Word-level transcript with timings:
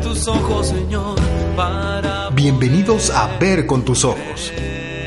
tus 0.00 0.28
ojos, 0.28 0.68
Señor, 0.68 1.18
para 1.56 2.30
Bienvenidos 2.30 3.10
a 3.10 3.38
Ver 3.38 3.66
con 3.66 3.84
tus 3.84 4.04
ojos. 4.04 4.52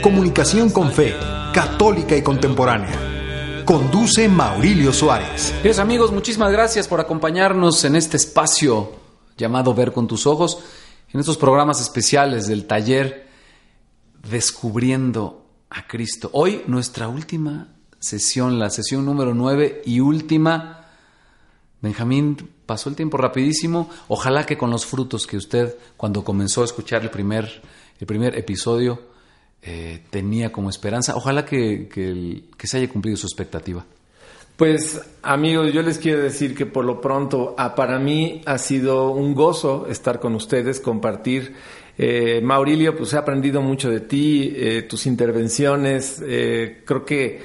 Comunicación 0.01 0.69
con 0.69 0.91
fe, 0.91 1.15
católica 1.53 2.15
y 2.15 2.21
contemporánea. 2.21 3.63
Conduce 3.65 4.27
Maurilio 4.27 4.91
Suárez. 4.91 5.53
Queridos 5.57 5.79
amigos, 5.79 6.11
muchísimas 6.11 6.51
gracias 6.51 6.87
por 6.87 6.99
acompañarnos 6.99 7.83
en 7.85 7.95
este 7.95 8.17
espacio 8.17 8.91
llamado 9.37 9.73
Ver 9.73 9.93
con 9.93 10.07
tus 10.07 10.27
ojos, 10.27 10.59
en 11.13 11.19
estos 11.19 11.37
programas 11.37 11.79
especiales 11.79 12.47
del 12.47 12.65
taller 12.65 13.27
Descubriendo 14.29 15.45
a 15.69 15.87
Cristo. 15.87 16.29
Hoy 16.33 16.63
nuestra 16.67 17.07
última 17.07 17.75
sesión, 17.99 18.59
la 18.59 18.69
sesión 18.69 19.05
número 19.05 19.33
9 19.33 19.83
y 19.85 19.99
última. 20.01 20.87
Benjamín, 21.81 22.37
pasó 22.71 22.87
el 22.87 22.95
tiempo 22.95 23.17
rapidísimo. 23.17 23.89
Ojalá 24.07 24.45
que 24.45 24.57
con 24.57 24.71
los 24.71 24.85
frutos 24.85 25.27
que 25.27 25.35
usted, 25.35 25.75
cuando 25.97 26.23
comenzó 26.23 26.61
a 26.61 26.63
escuchar 26.63 27.01
el 27.01 27.09
primer, 27.09 27.61
el 27.99 28.07
primer 28.07 28.37
episodio, 28.37 28.97
eh, 29.61 30.03
tenía 30.09 30.53
como 30.53 30.69
esperanza, 30.69 31.17
ojalá 31.17 31.43
que, 31.43 31.89
que, 31.89 32.65
se 32.65 32.77
haya 32.77 32.87
cumplido 32.87 33.17
su 33.17 33.27
expectativa. 33.27 33.85
Pues 34.55 35.01
amigos, 35.21 35.73
yo 35.73 35.81
les 35.81 35.97
quiero 35.97 36.23
decir 36.23 36.55
que 36.55 36.65
por 36.65 36.85
lo 36.85 37.01
pronto 37.01 37.55
ah, 37.57 37.75
para 37.75 37.99
mí 37.99 38.41
ha 38.45 38.57
sido 38.57 39.11
un 39.11 39.35
gozo 39.35 39.87
estar 39.87 40.21
con 40.21 40.33
ustedes, 40.35 40.79
compartir. 40.79 41.53
Eh, 41.97 42.39
Maurilio, 42.41 42.95
pues 42.95 43.11
he 43.11 43.17
aprendido 43.17 43.61
mucho 43.61 43.89
de 43.89 43.99
ti, 43.99 44.53
eh, 44.55 44.83
tus 44.83 45.05
intervenciones. 45.07 46.23
creo 46.23 47.03
que 47.05 47.41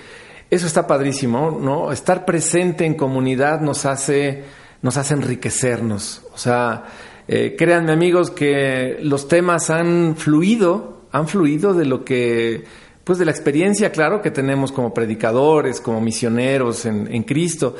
eso 0.49 0.69
está 0.69 0.87
padrísimo, 0.87 1.51
¿no? 1.51 1.91
Estar 1.91 2.25
presente 2.25 2.85
en 2.85 2.95
comunidad 2.95 3.61
nos 3.61 3.85
hace, 3.87 4.45
nos 4.87 4.97
hace 4.97 5.13
enriquecernos. 5.13 6.23
O 6.33 6.39
sea, 6.39 6.85
eh, 7.29 7.55
créanme 7.59 7.93
amigos 7.93 8.31
que 8.31 8.97
los 9.03 9.29
temas 9.29 9.69
han 9.69 10.17
fluido, 10.17 11.03
han 11.13 11.29
fluido 11.29 11.75
de 11.75 11.85
lo 11.85 12.05
que 12.05 12.65
pues 13.05 13.21
de 13.21 13.25
la 13.25 13.31
experiencia, 13.31 13.93
claro, 13.93 14.21
que 14.21 14.33
tenemos 14.33 14.73
como 14.73 14.93
predicadores, 14.93 15.81
como 15.81 16.01
misioneros 16.01 16.87
en, 16.87 17.07
en 17.15 17.23
Cristo, 17.23 17.77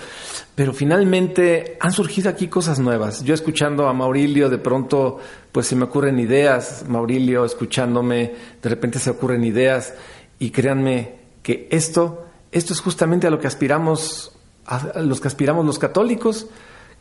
pero 0.55 0.73
finalmente 0.73 1.77
han 1.81 1.91
surgido 1.91 2.31
aquí 2.31 2.47
cosas 2.47 2.79
nuevas. 2.79 3.25
Yo 3.25 3.35
escuchando 3.35 3.89
a 3.89 3.93
Maurilio, 3.93 4.49
de 4.49 4.59
pronto, 4.59 5.19
pues 5.51 5.67
se 5.67 5.75
me 5.75 5.83
ocurren 5.83 6.21
ideas, 6.21 6.85
Maurilio 6.87 7.45
escuchándome, 7.45 8.35
de 8.63 8.69
repente 8.69 9.01
se 9.01 9.11
ocurren 9.11 9.43
ideas, 9.43 9.95
y 10.39 10.51
créanme 10.51 11.17
que 11.43 11.67
esto, 11.73 12.27
esto 12.53 12.73
es 12.73 12.81
justamente 12.81 13.27
a 13.27 13.31
lo 13.31 13.41
que 13.41 13.49
aspiramos, 13.49 14.31
a, 14.65 15.01
los 15.01 15.21
que 15.21 15.27
aspiramos 15.27 15.67
los 15.67 15.81
católicos, 15.81 16.47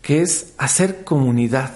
que 0.06 0.22
es 0.22 0.54
hacer 0.60 1.04
comunidad, 1.04 1.72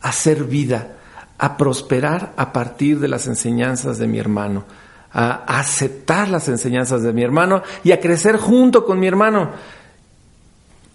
hacer 0.00 0.44
vida, 0.44 0.96
a 1.36 1.58
prosperar 1.58 2.32
a 2.38 2.52
partir 2.52 2.98
de 2.98 3.08
las 3.08 3.26
enseñanzas 3.26 3.98
de 3.98 4.08
mi 4.08 4.18
hermano 4.18 4.64
a 5.12 5.58
aceptar 5.58 6.28
las 6.28 6.48
enseñanzas 6.48 7.02
de 7.02 7.12
mi 7.12 7.22
hermano 7.22 7.62
y 7.82 7.92
a 7.92 8.00
crecer 8.00 8.36
junto 8.36 8.84
con 8.84 9.00
mi 9.00 9.06
hermano. 9.06 9.50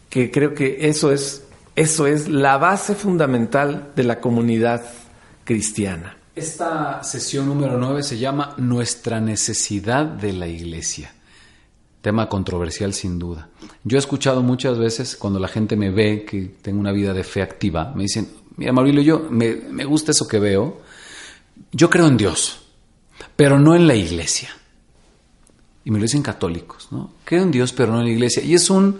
Que 0.09 0.29
creo 0.29 0.53
que 0.53 0.87
eso 0.87 1.11
es, 1.11 1.43
eso 1.75 2.05
es 2.05 2.27
la 2.27 2.57
base 2.57 2.95
fundamental 2.95 3.91
de 3.95 4.03
la 4.03 4.19
comunidad 4.19 4.83
cristiana. 5.43 6.17
Esta 6.35 7.03
sesión 7.03 7.47
número 7.47 7.77
9 7.77 8.03
se 8.03 8.17
llama 8.17 8.53
Nuestra 8.57 9.19
necesidad 9.19 10.05
de 10.05 10.33
la 10.33 10.47
iglesia. 10.47 11.11
Tema 12.03 12.27
controversial 12.27 12.93
sin 12.93 13.17
duda. 13.17 13.47
Yo 13.85 13.97
he 13.97 13.99
escuchado 13.99 14.43
muchas 14.43 14.77
veces 14.77 15.15
cuando 15.15 15.39
la 15.39 15.47
gente 15.47 15.77
me 15.77 15.89
ve 15.89 16.25
que 16.25 16.51
tengo 16.61 16.81
una 16.81 16.91
vida 16.91 17.13
de 17.13 17.23
fe 17.23 17.41
activa, 17.41 17.93
me 17.95 18.03
dicen, 18.03 18.27
mira 18.57 18.73
Maurilio, 18.73 19.01
yo 19.01 19.27
me, 19.29 19.55
me 19.55 19.85
gusta 19.85 20.11
eso 20.11 20.27
que 20.27 20.37
veo, 20.37 20.81
yo 21.71 21.89
creo 21.89 22.07
en 22.07 22.17
Dios, 22.17 22.59
pero 23.37 23.57
no 23.57 23.73
en 23.73 23.87
la 23.87 23.95
iglesia. 23.95 24.49
Y 25.85 25.91
me 25.91 25.97
lo 25.97 26.03
dicen 26.03 26.21
católicos, 26.21 26.89
¿no? 26.91 27.13
Creo 27.23 27.43
en 27.43 27.51
Dios, 27.51 27.71
pero 27.71 27.93
no 27.93 27.99
en 27.99 28.05
la 28.07 28.11
iglesia. 28.11 28.43
Y 28.43 28.53
es 28.53 28.69
un, 28.69 28.99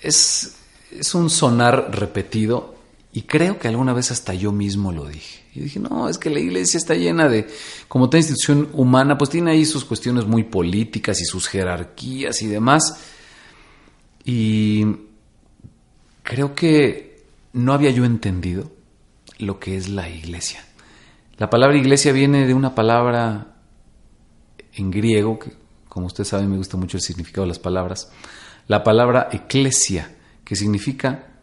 es, 0.00 0.54
es 0.92 1.12
un 1.12 1.28
sonar 1.28 1.90
repetido 1.90 2.73
y 3.16 3.22
creo 3.22 3.60
que 3.60 3.68
alguna 3.68 3.92
vez 3.92 4.10
hasta 4.10 4.34
yo 4.34 4.50
mismo 4.50 4.90
lo 4.90 5.06
dije. 5.06 5.44
Y 5.54 5.60
dije, 5.60 5.78
no, 5.78 6.08
es 6.08 6.18
que 6.18 6.30
la 6.30 6.40
iglesia 6.40 6.78
está 6.78 6.94
llena 6.94 7.28
de, 7.28 7.46
como 7.86 8.10
toda 8.10 8.18
institución 8.18 8.68
humana, 8.72 9.16
pues 9.16 9.30
tiene 9.30 9.52
ahí 9.52 9.64
sus 9.64 9.84
cuestiones 9.84 10.26
muy 10.26 10.42
políticas 10.42 11.20
y 11.20 11.24
sus 11.24 11.46
jerarquías 11.46 12.42
y 12.42 12.48
demás. 12.48 12.82
Y 14.24 14.84
creo 16.24 16.56
que 16.56 17.22
no 17.52 17.72
había 17.72 17.90
yo 17.90 18.04
entendido 18.04 18.72
lo 19.38 19.60
que 19.60 19.76
es 19.76 19.88
la 19.88 20.08
iglesia. 20.08 20.64
La 21.36 21.48
palabra 21.48 21.78
iglesia 21.78 22.10
viene 22.10 22.48
de 22.48 22.54
una 22.54 22.74
palabra 22.74 23.58
en 24.72 24.90
griego, 24.90 25.38
que 25.38 25.52
como 25.88 26.06
usted 26.06 26.24
sabe 26.24 26.48
me 26.48 26.56
gusta 26.56 26.76
mucho 26.76 26.96
el 26.96 27.02
significado 27.04 27.42
de 27.42 27.50
las 27.50 27.60
palabras, 27.60 28.10
la 28.66 28.82
palabra 28.82 29.28
eclesia, 29.30 30.16
que 30.44 30.56
significa 30.56 31.33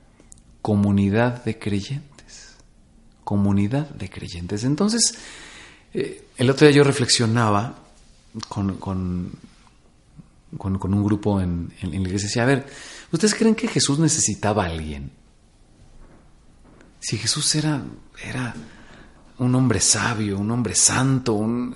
comunidad 0.62 1.44
de 1.44 1.58
creyentes. 1.58 2.56
Comunidad 3.24 3.90
de 3.90 4.10
creyentes. 4.10 4.64
Entonces, 4.64 5.16
eh, 5.94 6.26
el 6.38 6.50
otro 6.50 6.68
día 6.68 6.76
yo 6.76 6.84
reflexionaba 6.84 7.76
con, 8.48 8.78
con, 8.78 9.32
con, 10.58 10.94
un 10.94 11.04
grupo 11.04 11.42
en, 11.42 11.74
en, 11.82 11.94
en 11.94 12.04
la 12.04 12.10
iglesia 12.10 12.26
y 12.26 12.30
decía, 12.30 12.44
a 12.44 12.48
ver, 12.48 12.68
¿ustedes 13.12 13.36
creen 13.36 13.56
que 13.56 13.68
Jesús 13.68 14.00
necesitaba 14.00 14.66
a 14.66 14.68
alguien? 14.68 15.12
Si 17.00 17.18
Jesús 17.18 17.56
era, 17.56 17.84
era 18.24 18.54
un 19.40 19.56
hombre 19.56 19.80
sabio, 19.80 20.38
un 20.38 20.52
hombre 20.52 20.76
santo, 20.76 21.34
un 21.34 21.76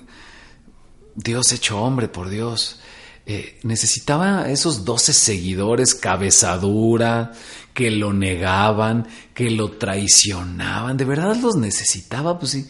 Dios 1.16 1.52
hecho 1.52 1.80
hombre, 1.80 2.08
por 2.08 2.28
Dios. 2.28 2.78
Eh, 3.28 3.58
necesitaba 3.64 4.48
esos 4.48 4.84
doce 4.84 5.12
seguidores 5.12 5.96
cabezadura 5.96 7.32
que 7.74 7.90
lo 7.90 8.12
negaban, 8.12 9.08
que 9.34 9.50
lo 9.50 9.72
traicionaban. 9.72 10.96
¿De 10.96 11.04
verdad 11.04 11.36
los 11.36 11.56
necesitaba? 11.56 12.38
Pues 12.38 12.52
sí, 12.52 12.68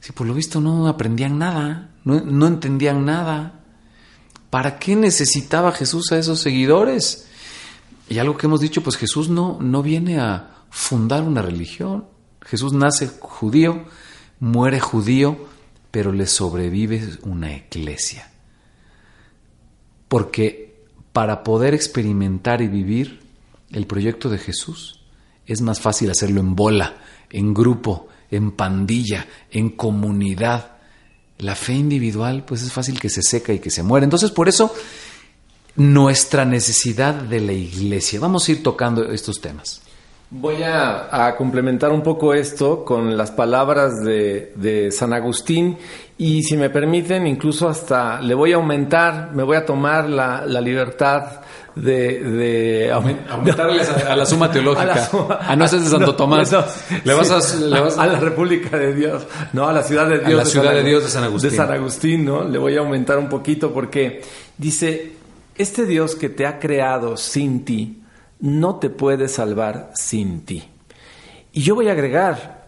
si 0.00 0.12
por 0.12 0.26
lo 0.26 0.34
visto 0.34 0.60
no 0.60 0.88
aprendían 0.88 1.38
nada, 1.38 1.90
no, 2.04 2.20
no 2.20 2.46
entendían 2.46 3.06
nada. 3.06 3.64
¿Para 4.50 4.78
qué 4.78 4.94
necesitaba 4.94 5.72
Jesús 5.72 6.12
a 6.12 6.18
esos 6.18 6.38
seguidores? 6.38 7.26
Y 8.10 8.18
algo 8.18 8.36
que 8.36 8.46
hemos 8.46 8.60
dicho, 8.60 8.82
pues 8.82 8.96
Jesús 8.96 9.30
no, 9.30 9.58
no 9.58 9.82
viene 9.82 10.20
a 10.20 10.64
fundar 10.68 11.22
una 11.22 11.40
religión. 11.40 12.04
Jesús 12.42 12.74
nace 12.74 13.08
judío, 13.20 13.86
muere 14.38 14.80
judío, 14.80 15.48
pero 15.90 16.12
le 16.12 16.26
sobrevive 16.26 17.08
una 17.22 17.56
iglesia. 17.56 18.33
Porque 20.14 20.76
para 21.12 21.42
poder 21.42 21.74
experimentar 21.74 22.62
y 22.62 22.68
vivir 22.68 23.18
el 23.72 23.88
proyecto 23.88 24.30
de 24.30 24.38
Jesús 24.38 25.00
es 25.44 25.60
más 25.60 25.80
fácil 25.80 26.08
hacerlo 26.08 26.38
en 26.38 26.54
bola, 26.54 26.98
en 27.30 27.52
grupo, 27.52 28.06
en 28.30 28.52
pandilla, 28.52 29.26
en 29.50 29.70
comunidad. 29.70 30.76
La 31.38 31.56
fe 31.56 31.72
individual, 31.72 32.44
pues 32.44 32.62
es 32.62 32.70
fácil 32.70 33.00
que 33.00 33.08
se 33.08 33.22
seca 33.24 33.52
y 33.52 33.58
que 33.58 33.72
se 33.72 33.82
muera. 33.82 34.04
Entonces, 34.04 34.30
por 34.30 34.48
eso, 34.48 34.72
nuestra 35.74 36.44
necesidad 36.44 37.14
de 37.14 37.40
la 37.40 37.52
iglesia. 37.52 38.20
Vamos 38.20 38.46
a 38.46 38.52
ir 38.52 38.62
tocando 38.62 39.10
estos 39.10 39.40
temas. 39.40 39.82
Voy 40.30 40.62
a, 40.62 41.26
a, 41.26 41.36
complementar 41.36 41.92
un 41.92 42.02
poco 42.02 42.34
esto 42.34 42.84
con 42.84 43.16
las 43.16 43.30
palabras 43.30 44.02
de, 44.02 44.52
de, 44.56 44.90
San 44.90 45.12
Agustín 45.12 45.76
y 46.18 46.42
si 46.42 46.56
me 46.56 46.70
permiten, 46.70 47.26
incluso 47.26 47.68
hasta 47.68 48.20
le 48.20 48.34
voy 48.34 48.52
a 48.52 48.56
aumentar, 48.56 49.30
me 49.32 49.44
voy 49.44 49.56
a 49.56 49.64
tomar 49.64 50.08
la, 50.08 50.44
la 50.44 50.60
libertad 50.60 51.42
de... 51.74 52.20
de 52.20 52.90
aumentarle 52.90 53.82
a, 53.82 54.12
a, 54.12 54.16
la 54.16 54.26
suma 54.26 54.50
teológica. 54.50 54.82
A, 54.92 54.96
la 54.96 55.06
suma, 55.06 55.38
a 55.40 55.56
no 55.56 55.68
ser 55.68 55.80
de 55.80 55.88
Santo 55.88 56.06
no, 56.06 56.16
Tomás. 56.16 56.50
No, 56.50 56.64
le, 57.04 57.14
vas 57.14 57.30
a, 57.30 57.56
le 57.58 57.80
vas 57.80 57.98
a, 57.98 58.06
la 58.06 58.18
República 58.18 58.76
de 58.76 58.94
Dios, 58.94 59.26
no, 59.52 59.68
a 59.68 59.72
la 59.72 59.82
ciudad 59.82 60.08
de 60.08 60.18
Dios. 60.18 60.40
A 60.40 60.44
la 60.44 60.44
ciudad 60.44 60.70
de, 60.70 60.76
San, 60.76 60.84
de 60.84 60.90
Dios 60.90 61.04
de 61.04 61.10
San 61.10 61.24
Agustín. 61.24 61.50
De 61.50 61.56
San 61.56 61.70
Agustín, 61.70 62.24
¿no? 62.24 62.44
Le 62.44 62.58
voy 62.58 62.76
a 62.76 62.80
aumentar 62.80 63.18
un 63.18 63.28
poquito 63.28 63.72
porque 63.72 64.22
dice, 64.56 65.12
este 65.56 65.86
Dios 65.86 66.16
que 66.16 66.28
te 66.28 66.46
ha 66.46 66.58
creado 66.58 67.16
sin 67.16 67.64
ti, 67.64 68.03
no 68.40 68.76
te 68.76 68.90
puede 68.90 69.28
salvar 69.28 69.92
sin 69.94 70.44
ti. 70.44 70.64
Y 71.52 71.62
yo 71.62 71.74
voy 71.74 71.88
a 71.88 71.92
agregar, 71.92 72.66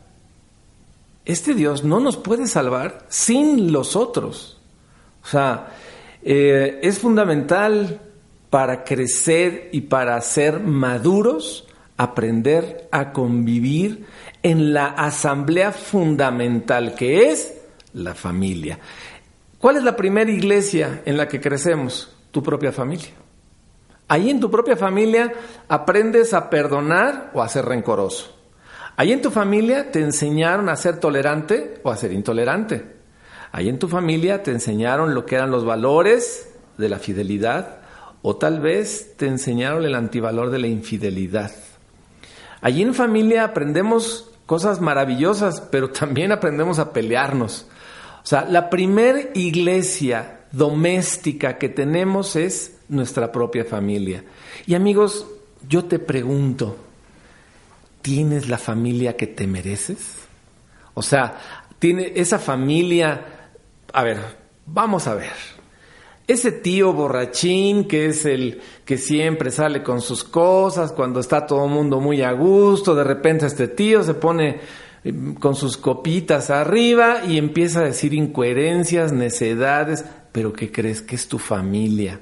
este 1.25 1.55
Dios 1.55 1.85
no 1.85 2.01
nos 2.01 2.17
puede 2.17 2.47
salvar 2.47 3.05
sin 3.09 3.73
los 3.73 3.97
otros. 3.97 4.61
O 5.25 5.27
sea, 5.27 5.73
eh, 6.23 6.79
es 6.83 6.99
fundamental 7.01 8.01
para 8.49 8.85
crecer 8.85 9.69
y 9.73 9.83
para 9.83 10.21
ser 10.21 10.61
maduros, 10.61 11.67
aprender 11.97 12.89
a 12.93 13.13
convivir 13.13 14.07
en 14.43 14.73
la 14.73 14.87
asamblea 14.87 15.73
fundamental 15.73 16.95
que 16.95 17.31
es 17.31 17.55
la 17.93 18.15
familia. 18.15 18.79
¿Cuál 19.59 19.79
es 19.79 19.83
la 19.83 19.97
primera 19.97 20.31
iglesia 20.31 21.03
en 21.05 21.17
la 21.17 21.27
que 21.27 21.41
crecemos? 21.41 22.15
Tu 22.31 22.43
propia 22.43 22.71
familia. 22.71 23.26
Ahí 24.09 24.31
en 24.31 24.41
tu 24.41 24.51
propia 24.51 24.77
familia 24.77 25.33
aprendes 25.69 26.33
a 26.33 26.49
perdonar 26.49 27.31
o 27.35 27.43
a 27.43 27.49
ser 27.49 27.65
rencoroso. 27.65 28.35
Ahí 28.97 29.13
en 29.13 29.21
tu 29.21 29.31
familia 29.31 29.91
te 29.91 30.01
enseñaron 30.01 30.69
a 30.69 30.77
ser 30.77 31.01
tolerante 31.01 31.81
o 31.83 31.91
a 31.91 31.97
ser 31.97 32.13
intolerante. 32.13 32.97
Ahí 33.53 33.69
en 33.69 33.79
tu 33.79 33.89
familia 33.89 34.43
te 34.43 34.53
enseñaron 34.53 35.15
lo 35.15 35.27
que 35.27 35.35
eran 35.35 35.51
los 35.51 35.65
valores 35.65 36.51
de 36.79 36.89
la 36.89 36.99
fidelidad 36.99 37.79
o 38.23 38.37
tal 38.37 38.61
vez 38.61 39.15
te 39.17 39.27
enseñaron 39.27 39.85
el 39.85 39.95
antivalor 39.95 40.51
de 40.51 40.59
la 40.59 40.67
infidelidad. 40.67 41.53
Allí 42.61 42.83
en 42.83 42.95
familia 42.95 43.45
aprendemos 43.45 44.31
cosas 44.47 44.81
maravillosas, 44.81 45.61
pero 45.61 45.91
también 45.91 46.33
aprendemos 46.33 46.79
a 46.79 46.93
pelearnos. 46.93 47.67
O 48.23 48.27
sea, 48.27 48.45
la 48.45 48.71
primer 48.71 49.31
iglesia 49.35 50.41
doméstica 50.53 51.59
que 51.59 51.69
tenemos 51.69 52.35
es 52.35 52.76
nuestra 52.89 53.33
propia 53.33 53.65
familia. 53.65 54.25
Y 54.67 54.75
amigos, 54.75 55.27
yo 55.69 55.85
te 55.85 55.99
pregunto, 55.99 56.77
¿tienes 58.03 58.49
la 58.49 58.59
familia 58.59 59.17
que 59.17 59.27
te 59.27 59.47
mereces? 59.47 60.27
O 60.95 61.03
sea, 61.03 61.67
tiene 61.79 62.13
esa 62.17 62.39
familia, 62.39 63.51
a 63.93 64.03
ver, 64.03 64.19
vamos 64.67 65.07
a 65.07 65.15
ver. 65.15 65.33
Ese 66.27 66.51
tío 66.51 66.93
borrachín 66.93 67.87
que 67.87 68.07
es 68.07 68.25
el 68.25 68.61
que 68.85 68.99
siempre 68.99 69.51
sale 69.53 69.83
con 69.83 70.01
sus 70.01 70.25
cosas, 70.25 70.91
cuando 70.91 71.21
está 71.21 71.47
todo 71.47 71.67
el 71.67 71.71
mundo 71.71 72.01
muy 72.01 72.23
a 72.23 72.33
gusto, 72.33 72.95
de 72.95 73.05
repente 73.05 73.47
este 73.47 73.69
tío 73.69 74.03
se 74.03 74.15
pone 74.15 74.59
eh, 75.05 75.13
con 75.39 75.55
sus 75.55 75.77
copitas 75.77 76.51
arriba 76.51 77.25
y 77.25 77.39
empieza 77.39 77.81
a 77.81 77.85
decir 77.85 78.13
incoherencias, 78.13 79.13
necedades, 79.13 80.05
pero 80.33 80.53
¿qué 80.53 80.73
crees 80.73 81.01
que 81.01 81.15
es 81.15 81.29
tu 81.29 81.39
familia? 81.39 82.19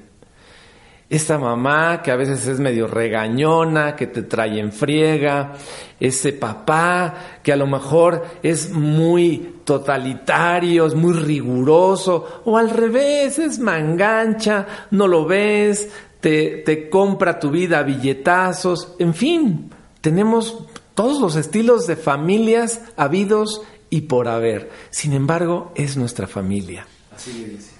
Esta 1.07 1.37
mamá 1.37 2.01
que 2.01 2.09
a 2.09 2.15
veces 2.15 2.47
es 2.47 2.59
medio 2.59 2.87
regañona, 2.87 3.95
que 3.95 4.07
te 4.07 4.23
trae 4.23 4.59
en 4.59 4.71
friega, 4.71 5.53
ese 5.99 6.33
papá 6.33 7.39
que 7.43 7.53
a 7.53 7.55
lo 7.55 7.67
mejor 7.67 8.25
es 8.41 8.71
muy 8.71 9.57
totalitario, 9.63 10.87
es 10.87 10.95
muy 10.95 11.13
riguroso, 11.13 12.41
o 12.45 12.57
al 12.57 12.71
revés, 12.71 13.37
es 13.37 13.59
mangancha, 13.59 14.65
no 14.89 15.07
lo 15.07 15.25
ves, 15.25 15.89
te, 16.19 16.63
te 16.65 16.89
compra 16.89 17.39
tu 17.39 17.51
vida 17.51 17.79
a 17.79 17.83
billetazos, 17.83 18.95
en 18.97 19.13
fin, 19.13 19.69
tenemos 20.01 20.57
todos 20.95 21.21
los 21.21 21.35
estilos 21.35 21.85
de 21.85 21.97
familias 21.97 22.81
habidos 22.97 23.61
y 23.91 24.01
por 24.01 24.27
haber. 24.27 24.71
Sin 24.89 25.13
embargo, 25.13 25.71
es 25.75 25.97
nuestra 25.97 26.25
familia. 26.25 26.87
Así 27.15 27.29
es 27.29 27.37
la 27.37 27.43
iglesia. 27.43 27.77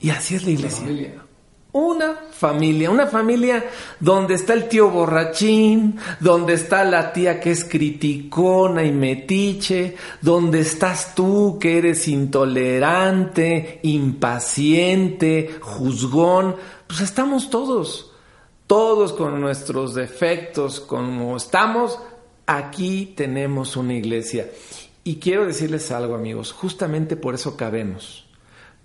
Y 0.00 0.10
así 0.10 0.34
es 0.34 0.44
la 0.44 0.50
iglesia. 0.50 1.23
Una 1.74 2.14
familia, 2.30 2.88
una 2.88 3.08
familia 3.08 3.64
donde 3.98 4.34
está 4.34 4.52
el 4.52 4.68
tío 4.68 4.90
borrachín, 4.90 5.98
donde 6.20 6.52
está 6.52 6.84
la 6.84 7.12
tía 7.12 7.40
que 7.40 7.50
es 7.50 7.64
criticona 7.64 8.84
y 8.84 8.92
metiche, 8.92 9.96
donde 10.20 10.60
estás 10.60 11.16
tú 11.16 11.58
que 11.60 11.78
eres 11.78 12.06
intolerante, 12.06 13.80
impaciente, 13.82 15.56
juzgón, 15.60 16.54
pues 16.86 17.00
estamos 17.00 17.50
todos, 17.50 18.12
todos 18.68 19.12
con 19.12 19.40
nuestros 19.40 19.96
defectos, 19.96 20.78
como 20.78 21.36
estamos, 21.36 21.98
aquí 22.46 23.14
tenemos 23.16 23.76
una 23.76 23.94
iglesia. 23.94 24.48
Y 25.02 25.16
quiero 25.16 25.44
decirles 25.44 25.90
algo 25.90 26.14
amigos, 26.14 26.52
justamente 26.52 27.16
por 27.16 27.34
eso 27.34 27.56
cabemos, 27.56 28.26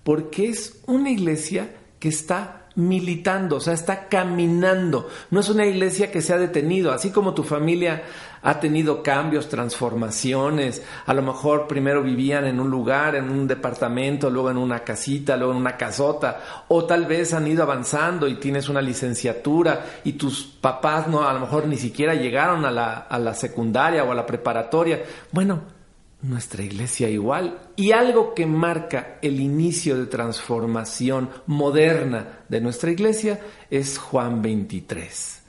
porque 0.03 0.49
es 0.49 0.81
una 0.87 1.11
iglesia 1.11 1.75
que 1.99 2.09
está 2.09 2.58
militando, 2.75 3.57
o 3.57 3.59
sea, 3.59 3.73
está 3.73 4.07
caminando. 4.07 5.09
No 5.31 5.39
es 5.39 5.49
una 5.49 5.65
iglesia 5.65 6.11
que 6.11 6.21
se 6.21 6.33
ha 6.33 6.37
detenido, 6.37 6.91
así 6.91 7.11
como 7.11 7.33
tu 7.33 7.43
familia 7.43 8.03
ha 8.41 8.59
tenido 8.59 9.03
cambios, 9.03 9.49
transformaciones. 9.49 10.81
A 11.05 11.13
lo 11.13 11.21
mejor 11.21 11.67
primero 11.67 12.01
vivían 12.01 12.45
en 12.45 12.59
un 12.59 12.69
lugar, 12.69 13.15
en 13.15 13.29
un 13.29 13.47
departamento, 13.47 14.29
luego 14.29 14.51
en 14.51 14.57
una 14.57 14.79
casita, 14.79 15.35
luego 15.35 15.53
en 15.53 15.59
una 15.59 15.77
casota, 15.77 16.65
o 16.67 16.85
tal 16.85 17.05
vez 17.05 17.33
han 17.33 17.47
ido 17.47 17.63
avanzando 17.63 18.27
y 18.27 18.35
tienes 18.35 18.69
una 18.69 18.81
licenciatura 18.81 19.85
y 20.03 20.13
tus 20.13 20.43
papás 20.43 21.07
no, 21.07 21.27
a 21.27 21.33
lo 21.33 21.41
mejor 21.41 21.67
ni 21.67 21.77
siquiera 21.77 22.13
llegaron 22.13 22.65
a 22.65 22.71
la, 22.71 22.93
a 22.93 23.19
la 23.19 23.33
secundaria 23.33 24.03
o 24.03 24.11
a 24.11 24.15
la 24.15 24.25
preparatoria. 24.25 25.03
Bueno, 25.31 25.78
nuestra 26.21 26.63
iglesia 26.63 27.09
igual. 27.09 27.59
Y 27.75 27.91
algo 27.91 28.33
que 28.33 28.45
marca 28.45 29.19
el 29.21 29.39
inicio 29.39 29.97
de 29.97 30.05
transformación 30.05 31.29
moderna 31.47 32.39
de 32.49 32.61
nuestra 32.61 32.91
iglesia 32.91 33.39
es 33.69 33.97
Juan 33.97 34.41
23. 34.41 35.41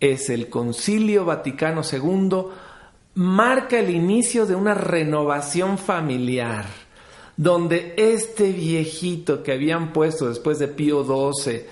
Es 0.00 0.30
el 0.30 0.48
Concilio 0.48 1.24
Vaticano 1.24 1.82
II, 1.90 2.44
marca 3.14 3.78
el 3.78 3.90
inicio 3.90 4.46
de 4.46 4.54
una 4.54 4.74
renovación 4.74 5.78
familiar, 5.78 6.66
donde 7.36 7.94
este 7.96 8.52
viejito 8.52 9.42
que 9.42 9.52
habían 9.52 9.92
puesto 9.92 10.28
después 10.28 10.58
de 10.58 10.68
Pío 10.68 11.04
XII, 11.04 11.62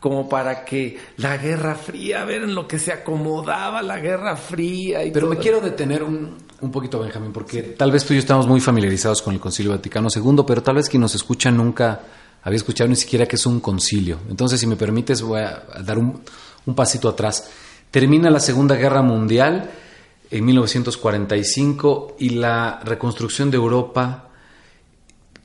como 0.00 0.28
para 0.28 0.64
que 0.64 0.98
la 1.16 1.36
Guerra 1.36 1.74
Fría, 1.74 2.22
a 2.22 2.24
ver 2.24 2.42
en 2.42 2.54
lo 2.54 2.66
que 2.66 2.78
se 2.78 2.92
acomodaba 2.92 3.82
la 3.82 3.98
Guerra 3.98 4.36
Fría. 4.36 5.04
Y 5.04 5.10
Pero 5.10 5.28
me 5.28 5.36
quiero 5.36 5.60
detener 5.60 6.02
un, 6.02 6.36
un 6.60 6.70
poquito, 6.70 6.98
Benjamín, 7.00 7.32
porque 7.32 7.62
tal 7.62 7.90
vez 7.90 8.04
tú 8.04 8.12
y 8.12 8.16
yo 8.16 8.20
estamos 8.20 8.46
muy 8.46 8.60
familiarizados 8.60 9.22
con 9.22 9.34
el 9.34 9.40
Concilio 9.40 9.72
Vaticano 9.72 10.08
II, 10.14 10.44
pero 10.46 10.62
tal 10.62 10.76
vez 10.76 10.88
quien 10.88 11.00
nos 11.00 11.14
escucha 11.14 11.50
nunca 11.50 12.00
había 12.42 12.56
escuchado 12.56 12.88
ni 12.88 12.96
siquiera 12.96 13.26
que 13.26 13.36
es 13.36 13.46
un 13.46 13.60
concilio. 13.60 14.18
Entonces, 14.28 14.60
si 14.60 14.66
me 14.66 14.76
permites, 14.76 15.22
voy 15.22 15.40
a 15.40 15.62
dar 15.82 15.98
un, 15.98 16.20
un 16.66 16.74
pasito 16.74 17.08
atrás. 17.08 17.50
Termina 17.90 18.30
la 18.30 18.40
Segunda 18.40 18.76
Guerra 18.76 19.02
Mundial 19.02 19.70
en 20.30 20.44
1945 20.44 22.16
y 22.18 22.30
la 22.30 22.80
reconstrucción 22.84 23.50
de 23.50 23.56
Europa 23.56 24.23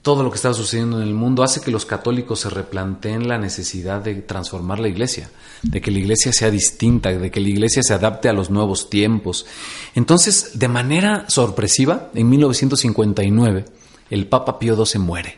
todo 0.10 0.24
lo 0.24 0.32
que 0.32 0.38
estaba 0.38 0.56
sucediendo 0.56 1.00
en 1.00 1.08
el 1.08 1.14
mundo 1.14 1.44
hace 1.44 1.62
que 1.62 1.70
los 1.70 1.86
católicos 1.86 2.40
se 2.40 2.50
replanteen 2.50 3.28
la 3.28 3.38
necesidad 3.38 4.02
de 4.02 4.16
transformar 4.16 4.80
la 4.80 4.88
iglesia, 4.88 5.30
de 5.62 5.82
que 5.82 5.92
la 5.92 6.00
iglesia 6.00 6.34
sea 6.34 6.50
distinta, 6.50 7.12
de 7.12 7.30
que 7.30 7.40
la 7.40 7.50
iglesia 7.50 7.84
se 7.84 7.94
adapte 7.94 8.28
a 8.28 8.34
los 8.34 8.50
nuevos 8.50 8.90
tiempos. 8.90 9.46
Entonces, 9.94 10.58
de 10.58 10.68
manera 10.68 11.26
sorpresiva, 11.28 12.10
en 12.16 12.28
1959, 12.28 13.66
el 14.10 14.26
Papa 14.26 14.58
Pío 14.58 14.84
XII 14.84 15.00
muere. 15.00 15.38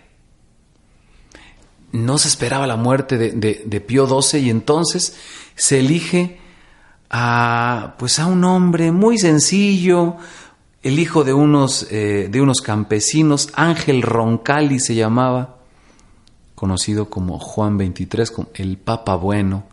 No 1.91 2.17
se 2.17 2.29
esperaba 2.29 2.65
la 2.65 2.77
muerte 2.77 3.17
de, 3.17 3.63
de 3.65 3.81
Pío 3.81 4.07
XII 4.21 4.39
y 4.39 4.49
entonces 4.49 5.17
se 5.53 5.81
elige 5.81 6.39
a, 7.09 7.95
pues 7.99 8.19
a 8.19 8.25
un 8.25 8.45
hombre 8.45 8.93
muy 8.93 9.17
sencillo, 9.17 10.15
el 10.83 10.99
hijo 10.99 11.23
de 11.23 11.33
unos, 11.33 11.87
eh, 11.91 12.27
de 12.31 12.41
unos 12.41 12.61
campesinos, 12.61 13.49
Ángel 13.53 14.01
Roncalli 14.01 14.79
se 14.79 14.95
llamaba, 14.95 15.57
conocido 16.55 17.09
como 17.09 17.39
Juan 17.39 17.77
XXIII, 17.77 18.47
el 18.55 18.77
Papa 18.77 19.15
Bueno. 19.15 19.63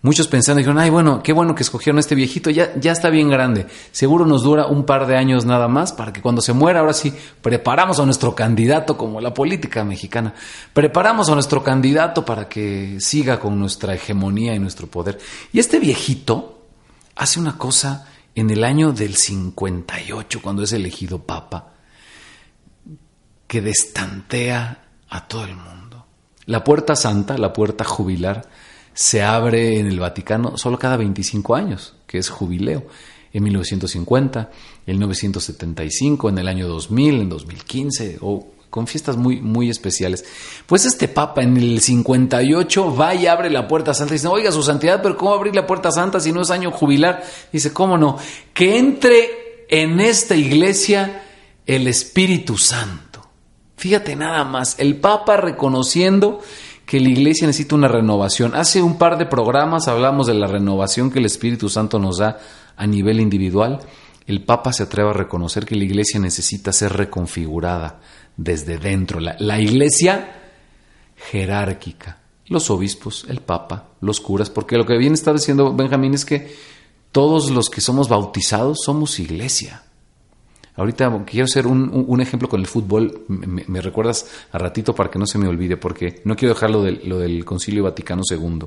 Muchos 0.00 0.28
pensando, 0.28 0.58
dijeron, 0.58 0.78
ay, 0.78 0.90
bueno, 0.90 1.22
qué 1.24 1.32
bueno 1.32 1.56
que 1.56 1.64
escogieron 1.64 1.96
a 1.96 2.00
este 2.00 2.14
viejito, 2.14 2.50
ya, 2.50 2.72
ya 2.78 2.92
está 2.92 3.10
bien 3.10 3.28
grande, 3.28 3.66
seguro 3.90 4.24
nos 4.26 4.44
dura 4.44 4.66
un 4.66 4.84
par 4.84 5.08
de 5.08 5.16
años 5.16 5.44
nada 5.44 5.66
más 5.66 5.92
para 5.92 6.12
que 6.12 6.22
cuando 6.22 6.40
se 6.40 6.52
muera, 6.52 6.80
ahora 6.80 6.92
sí, 6.92 7.12
preparamos 7.42 7.98
a 7.98 8.04
nuestro 8.04 8.32
candidato 8.32 8.96
como 8.96 9.20
la 9.20 9.34
política 9.34 9.82
mexicana, 9.82 10.34
preparamos 10.72 11.28
a 11.30 11.34
nuestro 11.34 11.64
candidato 11.64 12.24
para 12.24 12.48
que 12.48 12.98
siga 13.00 13.40
con 13.40 13.58
nuestra 13.58 13.92
hegemonía 13.94 14.54
y 14.54 14.60
nuestro 14.60 14.86
poder. 14.86 15.18
Y 15.52 15.58
este 15.58 15.80
viejito 15.80 16.60
hace 17.16 17.40
una 17.40 17.58
cosa 17.58 18.06
en 18.40 18.50
el 18.50 18.62
año 18.62 18.92
del 18.92 19.16
58, 19.16 20.40
cuando 20.42 20.62
es 20.62 20.72
elegido 20.72 21.22
papa, 21.22 21.72
que 23.46 23.60
destantea 23.60 24.84
a 25.08 25.26
todo 25.26 25.44
el 25.44 25.56
mundo. 25.56 26.06
La 26.44 26.62
puerta 26.62 26.94
santa, 26.94 27.36
la 27.36 27.52
puerta 27.52 27.84
jubilar, 27.84 28.48
se 28.94 29.22
abre 29.22 29.80
en 29.80 29.86
el 29.86 29.98
Vaticano 30.00 30.56
solo 30.56 30.78
cada 30.78 30.96
25 30.96 31.54
años, 31.54 31.94
que 32.06 32.18
es 32.18 32.28
jubileo. 32.28 32.86
En 33.32 33.42
1950, 33.42 34.50
en 34.86 34.98
1975, 34.98 36.28
en 36.28 36.38
el 36.38 36.48
año 36.48 36.68
2000, 36.68 37.20
en 37.20 37.28
2015 37.28 38.18
o 38.20 38.46
con 38.70 38.86
fiestas 38.86 39.16
muy, 39.16 39.40
muy 39.40 39.70
especiales. 39.70 40.24
Pues 40.66 40.84
este 40.84 41.08
Papa 41.08 41.42
en 41.42 41.56
el 41.56 41.80
58 41.80 42.94
va 42.94 43.14
y 43.14 43.26
abre 43.26 43.50
la 43.50 43.66
puerta 43.66 43.94
santa 43.94 44.14
y 44.14 44.18
dice, 44.18 44.28
oiga, 44.28 44.52
su 44.52 44.62
santidad, 44.62 45.02
pero 45.02 45.16
¿cómo 45.16 45.32
abrir 45.32 45.54
la 45.54 45.66
puerta 45.66 45.90
santa 45.90 46.20
si 46.20 46.32
no 46.32 46.42
es 46.42 46.50
año 46.50 46.70
jubilar? 46.70 47.22
Dice, 47.52 47.72
¿cómo 47.72 47.96
no? 47.96 48.18
Que 48.52 48.78
entre 48.78 49.66
en 49.68 50.00
esta 50.00 50.34
iglesia 50.34 51.22
el 51.66 51.86
Espíritu 51.86 52.58
Santo. 52.58 53.08
Fíjate 53.76 54.16
nada 54.16 54.44
más, 54.44 54.76
el 54.78 54.96
Papa 54.96 55.36
reconociendo 55.36 56.40
que 56.84 57.00
la 57.00 57.10
iglesia 57.10 57.46
necesita 57.46 57.74
una 57.74 57.88
renovación. 57.88 58.54
Hace 58.54 58.82
un 58.82 58.96
par 58.96 59.18
de 59.18 59.26
programas 59.26 59.88
hablamos 59.88 60.26
de 60.26 60.34
la 60.34 60.46
renovación 60.46 61.10
que 61.10 61.18
el 61.18 61.26
Espíritu 61.26 61.68
Santo 61.68 61.98
nos 61.98 62.18
da 62.18 62.38
a 62.76 62.86
nivel 62.86 63.20
individual. 63.20 63.80
El 64.26 64.42
Papa 64.42 64.72
se 64.72 64.84
atreve 64.84 65.10
a 65.10 65.12
reconocer 65.12 65.64
que 65.64 65.76
la 65.76 65.84
iglesia 65.84 66.18
necesita 66.18 66.72
ser 66.72 66.94
reconfigurada 66.94 68.00
desde 68.38 68.78
dentro. 68.78 69.20
La, 69.20 69.60
iglesia 69.60 70.36
jerárquica, 71.16 72.18
los 72.46 72.70
obispos, 72.70 73.26
el 73.28 73.40
Papa, 73.40 73.88
los 74.00 74.20
curas, 74.20 74.48
porque 74.48 74.78
lo 74.78 74.86
que 74.86 74.96
bien 74.96 75.12
está 75.12 75.34
diciendo 75.34 75.74
Benjamín 75.74 76.14
es 76.14 76.24
que 76.24 76.54
todos 77.12 77.50
los 77.50 77.68
que 77.68 77.82
somos 77.82 78.08
bautizados 78.08 78.78
somos 78.82 79.18
iglesia. 79.18 79.82
Ahorita 80.76 81.24
quiero 81.26 81.46
hacer 81.46 81.66
un, 81.66 82.20
ejemplo 82.20 82.48
con 82.48 82.60
el 82.60 82.68
fútbol. 82.68 83.24
Me, 83.26 83.80
recuerdas 83.80 84.30
a 84.52 84.58
ratito 84.58 84.94
para 84.94 85.10
que 85.10 85.18
no 85.18 85.26
se 85.26 85.36
me 85.36 85.48
olvide, 85.48 85.76
porque 85.76 86.22
no 86.24 86.36
quiero 86.36 86.54
dejar 86.54 86.70
lo 86.70 86.84
del, 86.84 87.00
lo 87.04 87.18
del 87.18 87.44
Concilio 87.44 87.82
Vaticano 87.82 88.22
II. 88.30 88.66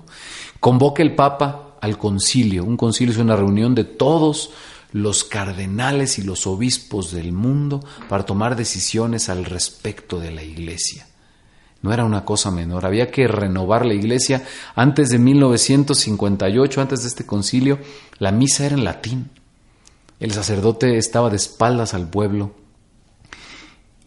Convoca 0.60 1.02
el 1.02 1.16
Papa 1.16 1.78
al 1.80 1.98
concilio. 1.98 2.66
Un 2.66 2.76
concilio 2.76 3.14
es 3.14 3.18
una 3.18 3.38
reunión 3.38 3.74
de 3.74 3.86
todos 3.86 4.52
los 4.92 5.24
cardenales 5.24 6.20
y 6.20 6.24
los 6.24 6.48
obispos 6.48 7.12
del 7.12 7.32
mundo 7.32 7.84
para 8.10 8.26
tomar 8.26 8.56
decisiones 8.56 9.30
al 9.30 9.46
respecto 9.46 10.20
de 10.20 10.32
la 10.32 10.44
iglesia. 10.44 11.08
No 11.82 11.92
era 11.92 12.06
una 12.06 12.26
cosa 12.26 12.52
menor, 12.52 12.86
había 12.86 13.10
que 13.10 13.28
renovar 13.28 13.86
la 13.86 13.96
iglesia. 13.96 14.44
Antes 14.76 15.10
de 15.10 15.18
1958, 15.18 16.82
antes 16.82 17.02
de 17.02 17.08
este 17.08 17.26
concilio, 17.26 17.80
la 18.20 18.32
misa 18.32 18.66
era 18.66 18.76
en 18.76 18.84
latín. 18.84 19.30
El 20.20 20.32
sacerdote 20.32 20.98
estaba 20.98 21.32
de 21.32 21.38
espaldas 21.38 21.96
al 21.96 22.08
pueblo. 22.08 22.54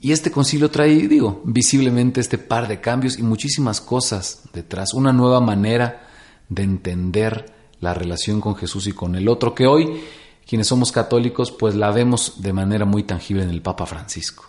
Y 0.00 0.12
este 0.12 0.30
concilio 0.30 0.70
trae, 0.70 1.08
digo, 1.08 1.42
visiblemente 1.44 2.20
este 2.20 2.38
par 2.38 2.68
de 2.68 2.80
cambios 2.80 3.18
y 3.18 3.22
muchísimas 3.22 3.80
cosas 3.80 4.42
detrás, 4.52 4.94
una 4.94 5.12
nueva 5.12 5.40
manera 5.40 6.06
de 6.48 6.62
entender 6.62 7.46
la 7.80 7.94
relación 7.94 8.40
con 8.40 8.54
Jesús 8.54 8.86
y 8.86 8.92
con 8.92 9.16
el 9.16 9.28
otro, 9.28 9.54
que 9.54 9.66
hoy, 9.66 10.00
quienes 10.46 10.68
somos 10.68 10.92
católicos, 10.92 11.50
pues 11.52 11.74
la 11.74 11.90
vemos 11.90 12.42
de 12.42 12.52
manera 12.52 12.84
muy 12.84 13.02
tangible 13.02 13.42
en 13.42 13.50
el 13.50 13.62
Papa 13.62 13.86
Francisco. 13.86 14.44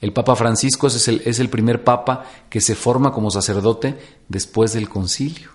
El 0.00 0.12
Papa 0.12 0.36
Francisco 0.36 0.86
es 0.86 1.08
el, 1.08 1.22
es 1.24 1.38
el 1.38 1.48
primer 1.48 1.82
papa 1.82 2.24
que 2.50 2.60
se 2.60 2.74
forma 2.74 3.12
como 3.12 3.30
sacerdote 3.30 3.96
después 4.28 4.72
del 4.74 4.88
concilio. 4.88 5.50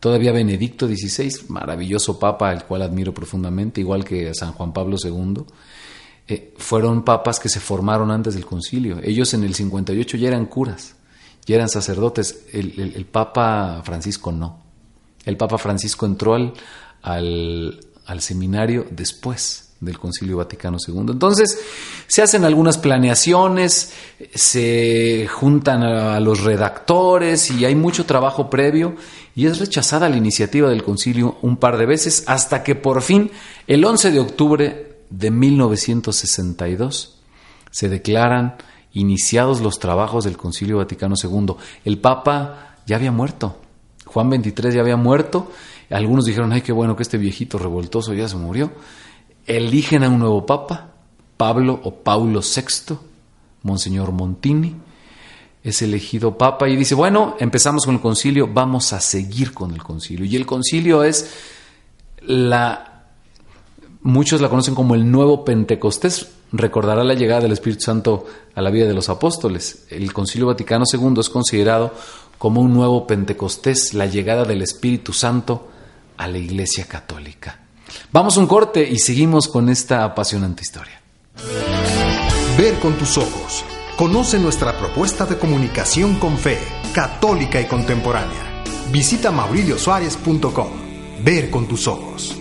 Todavía 0.00 0.30
Benedicto 0.30 0.86
XVI, 0.86 1.48
maravilloso 1.48 2.20
papa 2.20 2.50
al 2.50 2.66
cual 2.66 2.82
admiro 2.82 3.12
profundamente, 3.12 3.80
igual 3.80 4.04
que 4.04 4.32
San 4.32 4.52
Juan 4.52 4.72
Pablo 4.72 4.96
II, 5.02 5.44
eh, 6.28 6.54
fueron 6.56 7.04
papas 7.04 7.40
que 7.40 7.48
se 7.48 7.58
formaron 7.58 8.12
antes 8.12 8.34
del 8.34 8.46
concilio. 8.46 9.00
Ellos 9.02 9.34
en 9.34 9.42
el 9.42 9.54
58 9.54 10.16
ya 10.18 10.28
eran 10.28 10.46
curas, 10.46 10.94
ya 11.46 11.56
eran 11.56 11.68
sacerdotes. 11.68 12.44
El, 12.52 13.06
Papa 13.10 13.82
Francisco 13.84 14.30
no. 14.30 14.62
El 15.24 15.36
Papa 15.36 15.58
Francisco 15.58 16.06
entró 16.06 16.34
al, 16.34 16.52
al 17.02 17.80
seminario 18.20 18.86
después 18.90 19.68
del 19.80 19.98
Concilio 19.98 20.38
Vaticano 20.38 20.78
II. 20.84 21.06
Entonces, 21.10 21.58
se 22.06 22.22
hacen 22.22 22.44
algunas 22.44 22.78
planeaciones, 22.78 23.92
se 24.34 25.28
juntan 25.30 25.82
a 25.82 26.18
los 26.20 26.42
redactores 26.42 27.50
y 27.50 27.64
hay 27.64 27.74
mucho 27.74 28.04
trabajo 28.04 28.50
previo 28.50 28.96
y 29.36 29.46
es 29.46 29.58
rechazada 29.58 30.08
la 30.08 30.16
iniciativa 30.16 30.68
del 30.68 30.82
concilio 30.82 31.36
un 31.42 31.58
par 31.58 31.76
de 31.76 31.86
veces 31.86 32.24
hasta 32.26 32.64
que 32.64 32.74
por 32.74 33.02
fin, 33.02 33.30
el 33.68 33.84
11 33.84 34.10
de 34.10 34.18
octubre 34.18 34.96
de 35.10 35.30
1962, 35.30 37.20
se 37.70 37.88
declaran 37.88 38.56
iniciados 38.92 39.60
los 39.60 39.78
trabajos 39.78 40.24
del 40.24 40.36
Concilio 40.36 40.78
Vaticano 40.78 41.14
II. 41.22 41.54
El 41.84 41.98
Papa 41.98 42.76
ya 42.86 42.96
había 42.96 43.12
muerto, 43.12 43.56
Juan 44.06 44.30
XXIII 44.30 44.72
ya 44.72 44.80
había 44.80 44.96
muerto, 44.96 45.52
algunos 45.90 46.24
dijeron, 46.24 46.52
ay, 46.52 46.60
qué 46.60 46.72
bueno 46.72 46.96
que 46.96 47.02
este 47.02 47.18
viejito 47.18 47.58
revoltoso 47.58 48.12
ya 48.12 48.28
se 48.28 48.36
murió, 48.36 48.72
eligen 49.46 50.04
a 50.04 50.08
un 50.08 50.18
nuevo 50.18 50.44
papa, 50.44 50.92
Pablo 51.36 51.80
o 51.82 51.94
Paulo 51.94 52.40
VI, 52.40 52.96
Monseñor 53.62 54.12
Montini, 54.12 54.76
es 55.64 55.82
elegido 55.82 56.36
papa 56.36 56.68
y 56.68 56.76
dice, 56.76 56.94
bueno, 56.94 57.36
empezamos 57.38 57.84
con 57.84 57.94
el 57.94 58.00
concilio, 58.00 58.48
vamos 58.52 58.92
a 58.92 59.00
seguir 59.00 59.52
con 59.52 59.72
el 59.72 59.82
concilio. 59.82 60.24
Y 60.24 60.36
el 60.36 60.46
concilio 60.46 61.02
es 61.02 61.34
la, 62.20 63.04
muchos 64.02 64.40
la 64.40 64.48
conocen 64.48 64.74
como 64.74 64.94
el 64.94 65.10
nuevo 65.10 65.44
Pentecostés, 65.44 66.28
recordará 66.52 67.04
la 67.04 67.14
llegada 67.14 67.42
del 67.42 67.52
Espíritu 67.52 67.82
Santo 67.82 68.26
a 68.54 68.62
la 68.62 68.70
vida 68.70 68.86
de 68.86 68.94
los 68.94 69.08
apóstoles. 69.08 69.86
El 69.90 70.12
concilio 70.12 70.46
Vaticano 70.46 70.84
II 70.90 71.14
es 71.20 71.28
considerado 71.28 71.92
como 72.38 72.60
un 72.60 72.72
nuevo 72.72 73.06
Pentecostés, 73.06 73.94
la 73.94 74.06
llegada 74.06 74.44
del 74.44 74.62
Espíritu 74.62 75.12
Santo 75.12 75.68
a 76.18 76.26
la 76.26 76.38
Iglesia 76.38 76.84
Católica. 76.84 77.60
Vamos 78.12 78.36
a 78.36 78.40
un 78.40 78.46
corte 78.46 78.86
y 78.86 78.98
seguimos 78.98 79.48
con 79.48 79.68
esta 79.68 80.04
apasionante 80.04 80.62
historia. 80.62 81.00
Ver 82.58 82.78
con 82.80 82.94
tus 82.98 83.16
ojos. 83.16 83.64
Conoce 83.96 84.38
nuestra 84.38 84.76
propuesta 84.78 85.24
de 85.24 85.38
comunicación 85.38 86.18
con 86.18 86.36
fe, 86.36 86.58
católica 86.92 87.60
y 87.60 87.66
contemporánea. 87.66 88.62
Visita 88.92 89.30
mauriliosuárez.com. 89.30 90.68
Ver 91.24 91.50
con 91.50 91.66
tus 91.66 91.86
ojos. 91.88 92.36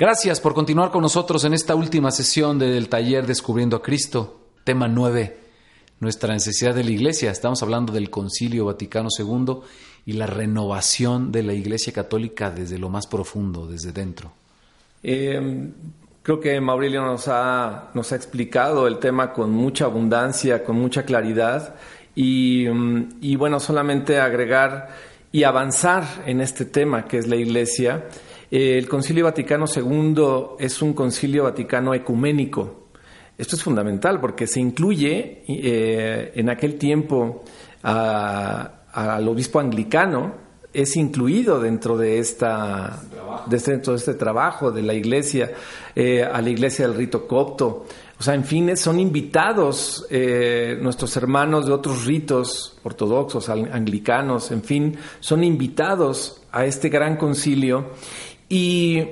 Gracias 0.00 0.40
por 0.40 0.54
continuar 0.54 0.90
con 0.90 1.02
nosotros 1.02 1.44
en 1.44 1.52
esta 1.52 1.74
última 1.74 2.10
sesión 2.10 2.58
del 2.58 2.88
taller 2.88 3.26
Descubriendo 3.26 3.76
a 3.76 3.82
Cristo, 3.82 4.40
tema 4.64 4.88
9 4.88 5.40
nuestra 6.00 6.32
necesidad 6.32 6.74
de 6.74 6.82
la 6.82 6.90
Iglesia. 6.90 7.30
Estamos 7.30 7.62
hablando 7.62 7.92
del 7.92 8.10
Concilio 8.10 8.64
Vaticano 8.64 9.08
II 9.16 9.58
y 10.06 10.14
la 10.14 10.26
renovación 10.26 11.30
de 11.30 11.42
la 11.42 11.52
Iglesia 11.52 11.92
Católica 11.92 12.50
desde 12.50 12.78
lo 12.78 12.88
más 12.88 13.06
profundo, 13.06 13.66
desde 13.66 13.92
dentro. 13.92 14.32
Eh, 15.02 15.70
creo 16.22 16.40
que 16.40 16.58
Maurilio 16.60 17.02
nos 17.02 17.28
ha, 17.28 17.90
nos 17.94 18.12
explicado 18.12 18.86
el 18.86 18.98
tema 18.98 19.32
con 19.32 19.50
mucha 19.50 19.84
abundancia, 19.84 20.64
con 20.64 20.76
mucha 20.76 21.04
claridad 21.04 21.74
y, 22.14 22.66
mm, 22.66 23.36
bueno, 23.36 23.60
solamente 23.60 24.18
agregar 24.18 24.88
y 25.30 25.44
avanzar 25.44 26.04
en 26.26 26.40
este 26.40 26.64
tema 26.64 27.04
que 27.04 27.18
es 27.18 27.28
la 27.28 27.36
Iglesia. 27.36 28.06
El 28.50 28.88
Concilio 28.88 29.24
Vaticano 29.24 29.66
II 29.66 30.56
es 30.58 30.80
un 30.82 30.94
concilio 30.94 31.44
vaticano 31.44 31.94
ecuménico. 31.94 32.79
Esto 33.40 33.56
es 33.56 33.62
fundamental 33.62 34.20
porque 34.20 34.46
se 34.46 34.60
incluye 34.60 35.42
eh, 35.48 36.32
en 36.34 36.50
aquel 36.50 36.76
tiempo 36.76 37.42
al 37.82 39.28
obispo 39.28 39.60
anglicano, 39.60 40.34
es 40.74 40.94
incluido 40.96 41.58
dentro 41.58 41.96
de, 41.96 42.18
esta, 42.18 43.02
este, 43.50 43.70
dentro 43.72 43.94
de 43.94 43.98
este 43.98 44.14
trabajo 44.14 44.70
de 44.70 44.82
la 44.82 44.92
iglesia, 44.92 45.52
eh, 45.96 46.22
a 46.22 46.42
la 46.42 46.50
iglesia 46.50 46.86
del 46.86 46.96
rito 46.96 47.26
copto. 47.26 47.86
O 48.18 48.22
sea, 48.22 48.34
en 48.34 48.44
fin, 48.44 48.76
son 48.76 49.00
invitados 49.00 50.06
eh, 50.10 50.78
nuestros 50.82 51.16
hermanos 51.16 51.64
de 51.64 51.72
otros 51.72 52.04
ritos 52.04 52.78
ortodoxos, 52.82 53.48
anglicanos, 53.48 54.50
en 54.50 54.62
fin, 54.62 54.98
son 55.20 55.42
invitados 55.42 56.42
a 56.52 56.66
este 56.66 56.90
gran 56.90 57.16
concilio. 57.16 57.92
Y 58.50 59.02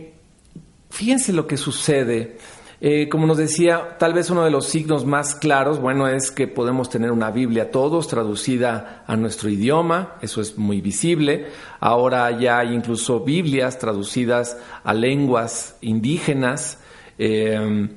fíjense 0.91 1.33
lo 1.33 1.47
que 1.47 1.57
sucede. 1.57 2.37
Eh, 2.81 3.09
como 3.09 3.27
nos 3.27 3.39
decía, 3.39 3.97
tal 3.99 4.15
vez 4.15 4.31
uno 4.31 4.45
de 4.45 4.53
los 4.53 4.67
signos 4.67 5.05
más 5.05 5.35
claros, 5.35 5.81
bueno, 5.81 6.07
es 6.07 6.31
que 6.31 6.47
podemos 6.47 6.89
tener 6.89 7.11
una 7.11 7.33
Biblia 7.33 7.73
todos 7.73 8.07
traducida 8.07 9.03
a 9.07 9.17
nuestro 9.17 9.51
idioma, 9.51 10.15
eso 10.23 10.41
es 10.41 10.57
muy 10.57 10.81
visible. 10.81 11.49
Ahora 11.81 12.31
ya 12.39 12.61
hay 12.61 12.75
incluso 12.75 13.21
Biblias 13.21 13.79
traducidas 13.79 14.59
a 14.85 14.95
lenguas 14.95 15.77
indígenas. 15.81 16.79
Eh, 17.19 17.89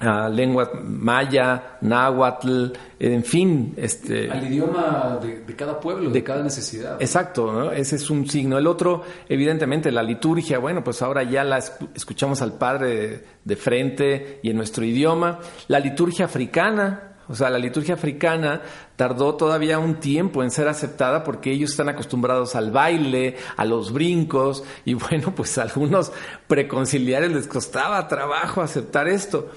a 0.00 0.28
lengua 0.28 0.70
maya, 0.84 1.78
náhuatl, 1.80 2.66
en 3.00 3.24
fin. 3.24 3.74
Este, 3.76 4.30
Al 4.30 4.46
idioma 4.46 5.18
de, 5.20 5.56
cada 5.56 5.80
pueblo, 5.80 6.10
de, 6.10 6.22
cada 6.22 6.42
necesidad. 6.42 7.00
Exacto, 7.00 7.72
ese 7.72 7.96
es 7.96 8.08
un 8.10 8.28
signo. 8.28 8.58
El 8.58 8.66
otro, 8.66 9.02
evidentemente, 9.28 9.90
la 9.90 10.02
liturgia, 10.02 10.58
bueno, 10.58 10.84
pues 10.84 11.02
ahora 11.02 11.24
ya 11.24 11.42
la 11.42 11.58
escuchamos 11.58 12.42
al 12.42 12.52
Padre 12.52 13.24
de, 13.44 13.56
frente 13.56 14.40
y 14.42 14.50
en 14.50 14.56
nuestro 14.56 14.84
idioma. 14.84 15.40
La 15.66 15.80
liturgia 15.80 16.26
africana, 16.26 17.04
O 17.30 17.34
sea, 17.34 17.50
la 17.50 17.58
liturgia 17.58 17.92
africana 17.94 18.62
tardó 18.96 19.34
todavía 19.34 19.78
un 19.78 19.96
tiempo 19.96 20.42
en 20.42 20.50
ser 20.50 20.66
aceptada 20.66 21.24
porque 21.24 21.52
ellos 21.52 21.72
están 21.72 21.90
acostumbrados 21.90 22.56
al 22.56 22.70
baile, 22.70 23.36
a 23.56 23.66
los 23.66 23.92
brincos, 23.92 24.64
y 24.86 24.94
bueno, 24.94 25.34
pues 25.34 25.58
a 25.58 25.62
algunos 25.62 26.10
preconciliares 26.46 27.30
les 27.32 27.46
costaba 27.46 28.08
trabajo 28.08 28.62
aceptar 28.62 29.08
esto. 29.08 29.50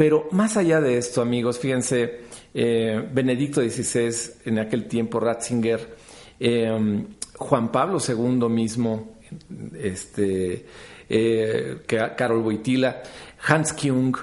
Pero 0.00 0.28
más 0.30 0.56
allá 0.56 0.80
de 0.80 0.96
esto, 0.96 1.20
amigos, 1.20 1.58
fíjense, 1.58 2.22
eh, 2.54 3.06
Benedicto 3.12 3.60
XVI, 3.60 4.40
en 4.46 4.58
aquel 4.58 4.88
tiempo, 4.88 5.20
Ratzinger, 5.20 5.94
eh, 6.40 7.04
Juan 7.36 7.70
Pablo 7.70 7.98
II 8.00 8.48
mismo, 8.48 9.18
este, 9.78 10.64
eh, 11.06 11.82
Carol 12.16 12.40
Boitila, 12.40 13.02
Hans 13.46 13.74
Kyung, 13.74 14.16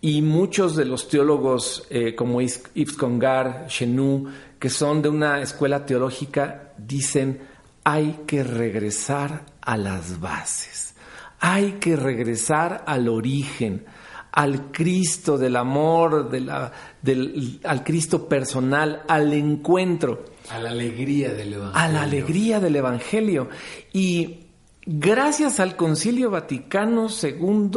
y 0.00 0.20
muchos 0.20 0.74
de 0.74 0.84
los 0.84 1.08
teólogos 1.08 1.86
eh, 1.90 2.16
como 2.16 2.40
Yves 2.40 2.92
Congar, 2.98 3.68
Chenou, 3.68 4.26
que 4.58 4.68
son 4.68 5.00
de 5.00 5.10
una 5.10 5.40
escuela 5.40 5.86
teológica, 5.86 6.72
dicen 6.76 7.38
hay 7.84 8.24
que 8.26 8.42
regresar 8.42 9.46
a 9.60 9.76
las 9.76 10.18
bases, 10.18 10.96
hay 11.38 11.74
que 11.74 11.94
regresar 11.94 12.82
al 12.84 13.08
origen, 13.08 13.84
al 14.32 14.70
Cristo 14.70 15.38
del 15.38 15.56
amor, 15.56 16.30
de 16.30 16.40
la, 16.40 16.72
del, 17.02 17.60
al 17.64 17.82
Cristo 17.82 18.28
personal, 18.28 19.02
al 19.08 19.32
encuentro. 19.32 20.24
A 20.50 20.58
la 20.58 20.70
alegría 20.70 21.32
del 21.32 21.54
Evangelio. 21.54 21.80
A 21.80 21.88
la 21.88 22.02
alegría 22.02 22.60
del 22.60 22.76
Evangelio. 22.76 23.48
Y 23.92 24.46
gracias 24.86 25.60
al 25.60 25.76
Concilio 25.76 26.30
Vaticano 26.30 27.08
II 27.08 27.70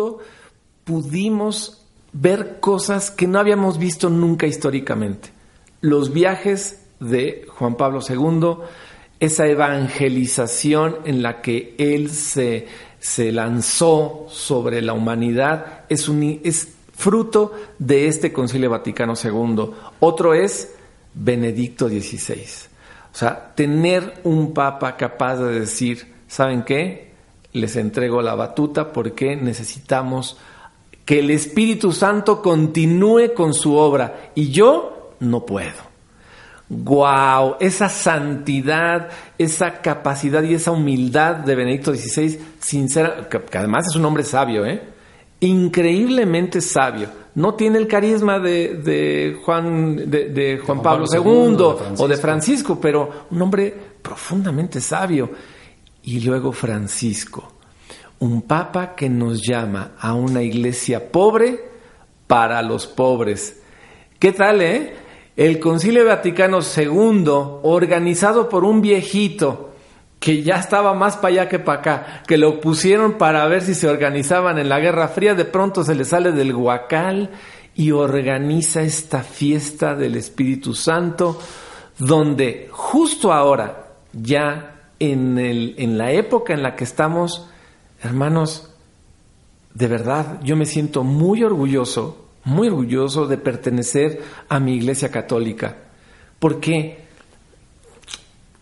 pudimos 0.84 1.86
ver 2.14 2.60
cosas 2.60 3.10
que 3.12 3.28
no 3.28 3.40
habíamos 3.40 3.78
visto 3.78 4.10
nunca 4.10 4.46
históricamente. 4.46 5.30
Los 5.82 6.14
viajes 6.14 6.86
de 7.00 7.46
Juan 7.50 7.76
Pablo 7.76 8.00
II, 8.08 8.64
esa 9.20 9.48
evangelización 9.48 10.98
en 11.06 11.24
la 11.24 11.42
que 11.42 11.76
él 11.78 12.10
se, 12.10 12.68
se 13.04 13.34
lanzó 13.34 14.28
sobre 14.30 14.82
la 14.82 14.94
humanidad, 14.94 15.82
es, 15.90 16.08
un, 16.08 16.40
es 16.42 16.70
fruto 16.96 17.52
de 17.78 18.08
este 18.08 18.32
Concilio 18.32 18.70
Vaticano 18.70 19.14
II. 19.22 19.72
Otro 20.00 20.34
es 20.34 20.74
Benedicto 21.14 21.90
XVI. 21.90 22.46
O 23.14 23.16
sea, 23.16 23.52
tener 23.56 24.22
un 24.24 24.54
papa 24.54 24.96
capaz 24.96 25.36
de 25.36 25.60
decir, 25.60 26.14
¿saben 26.30 26.64
qué? 26.64 27.12
Les 27.52 27.76
entrego 27.76 28.22
la 28.22 28.36
batuta 28.36 28.94
porque 28.94 29.36
necesitamos 29.36 30.38
que 31.04 31.20
el 31.20 31.30
Espíritu 31.30 31.92
Santo 31.92 32.42
continúe 32.42 33.34
con 33.36 33.54
su 33.54 33.76
obra 33.76 34.32
y 34.34 34.50
yo 34.50 35.12
no 35.20 35.46
puedo. 35.46 35.93
¡Guau! 36.84 37.58
Esa 37.60 37.89
santidad, 37.89 39.10
esa 39.38 39.82
capacidad 39.82 40.42
y 40.44 40.53
esa 40.53 40.72
humildad 40.72 41.36
de 41.38 41.56
Benedicto 41.56 41.94
XVI, 41.94 42.39
sincera, 42.60 43.27
que, 43.30 43.42
además 43.58 43.88
es 43.89 43.96
un 43.96 44.06
hombre 44.06 44.24
sabio, 44.24 44.65
¿eh? 44.65 44.82
Increíblemente 45.39 46.62
sabio. 46.62 47.10
No 47.36 47.56
tiene 47.56 47.80
el 47.80 47.88
carisma 47.88 48.39
de, 48.39 49.38
Juan, 49.44 50.10
de, 50.10 50.62
Juan, 50.65 50.82
Pablo, 50.82 51.06
II, 51.12 51.96
o 51.98 52.08
de 52.08 52.18
Francisco, 52.18 52.80
pero 52.80 53.27
un 53.32 53.42
hombre 53.42 53.75
profundamente 54.01 54.80
sabio. 54.80 55.32
Y 56.03 56.20
luego 56.22 56.51
Francisco 56.51 57.53
un 58.24 58.44
papa 58.44 58.96
que 58.96 59.10
nos 59.10 59.42
llama 59.42 59.96
a 60.00 60.13
una 60.13 60.42
iglesia 60.42 61.12
pobre 61.12 61.60
para 62.25 62.62
los 62.62 62.88
pobres. 62.88 63.62
¿Qué 64.18 64.32
tal, 64.32 64.62
eh? 64.62 64.96
El 65.36 65.60
Concilio 65.60 66.06
Vaticano 66.06 66.60
II, 66.62 67.24
organizado 67.63 68.50
por 68.50 68.63
un 68.63 68.82
viejito 68.82 69.72
que 70.20 70.44
ya 70.44 70.56
estaba 70.56 70.94
más 70.94 71.18
para 71.18 71.28
allá 71.30 71.50
que 71.50 71.60
para 71.60 71.80
acá, 71.80 72.24
que 72.28 72.38
lo 72.38 72.62
pusieron 72.62 73.18
para 73.18 73.46
ver 73.48 73.62
si 73.62 73.74
se 73.75 73.90
organizaban 73.90 74.58
en 74.58 74.70
la 74.70 74.80
Guerra 74.80 75.08
Fría, 75.08 75.36
de 75.36 75.46
pronto 75.46 75.84
se 75.84 75.96
le 75.96 76.06
sale 76.06 76.32
del 76.32 76.54
guacal 76.54 77.32
y 77.75 77.92
organiza 77.92 78.82
esta 78.84 79.24
fiesta 79.24 79.96
del 79.96 80.16
Espíritu 80.16 80.74
Santo, 80.75 81.40
donde 81.98 82.70
justo 82.72 83.34
ahora, 83.34 83.96
ya 84.13 84.90
en, 85.00 85.38
el, 85.40 85.75
en 85.78 85.98
la 85.98 86.12
época 86.12 86.54
en 86.54 86.63
la 86.63 86.76
que 86.76 86.84
estamos, 86.84 87.50
Hermanos, 88.04 88.69
de 89.74 89.88
verdad 89.88 90.41
yo 90.43 90.58
me 90.58 90.65
siento 90.65 91.06
muy 91.06 91.41
orgulloso, 91.41 92.26
muy 92.45 92.67
orgulloso 92.67 93.27
de 93.27 93.38
pertenecer 93.38 94.21
a 94.49 94.60
mi 94.60 94.75
iglesia 94.75 95.10
católica, 95.10 95.77
porque 96.39 97.03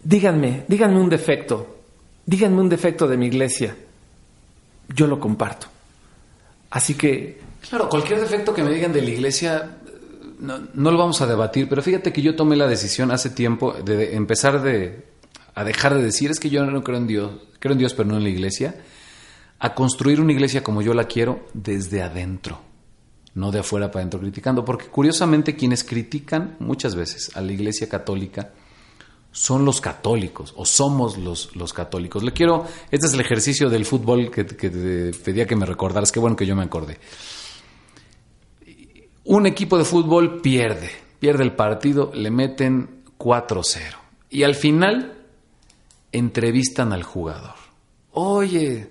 díganme, 0.03 0.65
díganme 0.67 0.99
un 0.99 1.09
defecto, 1.09 1.81
díganme 2.25 2.61
un 2.61 2.69
defecto 2.69 3.07
de 3.07 3.17
mi 3.17 3.27
iglesia, 3.27 3.75
yo 4.89 5.07
lo 5.07 5.19
comparto. 5.19 5.67
Así 6.69 6.95
que... 6.95 7.39
Claro, 7.67 7.89
cualquier 7.89 8.19
defecto 8.19 8.53
que 8.53 8.63
me 8.63 8.73
digan 8.73 8.93
de 8.93 9.01
la 9.01 9.09
iglesia, 9.09 9.77
no, 10.39 10.59
lo 10.73 10.97
vamos 10.97 11.21
a 11.21 11.27
debatir, 11.27 11.69
pero 11.69 11.83
fíjate 11.83 12.11
que 12.11 12.21
yo 12.21 12.35
tomé 12.35 12.55
la 12.55 12.67
decisión 12.67 13.11
hace 13.11 13.29
tiempo 13.29 13.73
de 13.73 14.15
empezar 14.15 14.61
de, 14.61 15.05
a 15.53 15.63
dejar 15.63 15.93
de 15.95 16.01
decir, 16.01 16.31
es 16.31 16.39
que 16.39 16.49
yo 16.49 16.65
no 16.65 16.83
creo 16.83 16.97
en 16.97 17.07
Dios, 17.07 17.31
creo 17.59 17.73
en 17.73 17.79
Dios 17.79 17.93
pero 17.93 18.09
no 18.09 18.17
en 18.17 18.23
la 18.23 18.29
iglesia 18.29 18.75
a 19.59 19.75
construir 19.75 20.19
una 20.19 20.31
iglesia 20.31 20.63
como 20.63 20.81
yo 20.81 20.95
la 20.95 21.03
quiero 21.03 21.47
desde 21.53 22.01
adentro, 22.01 22.59
no 23.33 23.51
de 23.51 23.59
afuera 23.59 23.89
para 23.89 24.01
adentro 24.01 24.19
criticando, 24.19 24.65
porque 24.65 24.87
curiosamente 24.87 25.55
quienes 25.55 25.83
critican 25.83 26.57
muchas 26.59 26.95
veces 26.95 27.35
a 27.35 27.41
la 27.41 27.51
iglesia 27.51 27.87
católica 27.87 28.51
son 29.31 29.63
los 29.63 29.79
católicos 29.79 30.53
o 30.57 30.65
somos 30.65 31.17
los, 31.17 31.55
los 31.55 31.71
católicos. 31.71 32.23
Le 32.23 32.33
quiero, 32.33 32.65
este 32.91 33.07
es 33.07 33.13
el 33.13 33.21
ejercicio 33.21 33.69
del 33.69 33.85
fútbol 33.85 34.29
que, 34.29 34.45
que 34.45 34.69
te 34.69 35.11
pedía 35.13 35.45
que 35.45 35.55
me 35.55 35.65
recordaras, 35.65 36.11
qué 36.11 36.19
bueno 36.19 36.35
que 36.35 36.45
yo 36.45 36.55
me 36.55 36.63
acordé. 36.63 36.99
Un 39.23 39.45
equipo 39.45 39.77
de 39.77 39.85
fútbol 39.85 40.41
pierde, 40.41 40.89
pierde 41.19 41.43
el 41.43 41.55
partido, 41.55 42.11
le 42.13 42.31
meten 42.31 43.03
4-0 43.17 43.95
y 44.29 44.43
al 44.43 44.55
final 44.55 45.17
entrevistan 46.11 46.91
al 46.91 47.03
jugador. 47.03 47.55
Oye, 48.11 48.89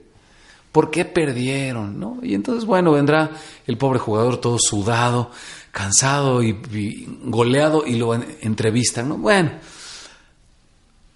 ¿Por 0.73 0.91
qué 0.91 1.05
perdieron? 1.05 1.99
¿no? 1.99 2.19
Y 2.23 2.35
entonces, 2.35 2.65
bueno, 2.65 2.93
vendrá 2.93 3.31
el 3.67 3.77
pobre 3.77 3.99
jugador 3.99 4.39
todo 4.39 4.59
sudado, 4.59 5.31
cansado 5.73 6.43
y, 6.43 7.09
goleado 7.25 7.85
y 7.87 7.97
lo 7.97 8.15
entrevistan. 8.15 9.09
¿no? 9.09 9.17
Bueno, 9.17 9.51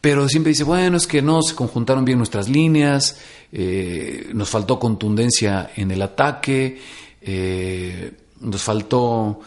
pero 0.01 0.29
siempre 0.29 0.51
dice, 0.51 0.65
bueno, 0.65 0.97
es 0.97 1.07
que 1.07 1.23
no 1.23 1.41
se 1.43 1.55
conjuntaron 1.55 2.05
bien 2.05 2.19
nuestras 2.19 2.49
líneas, 2.49 3.19
eh, 3.53 4.31
nos 4.35 4.51
faltó 4.51 4.79
contundencia 4.79 5.71
en 5.77 5.91
el 5.93 6.03
ataque, 6.03 6.79
eh, 7.23 8.13
nos 8.41 8.63
faltó 8.63 9.41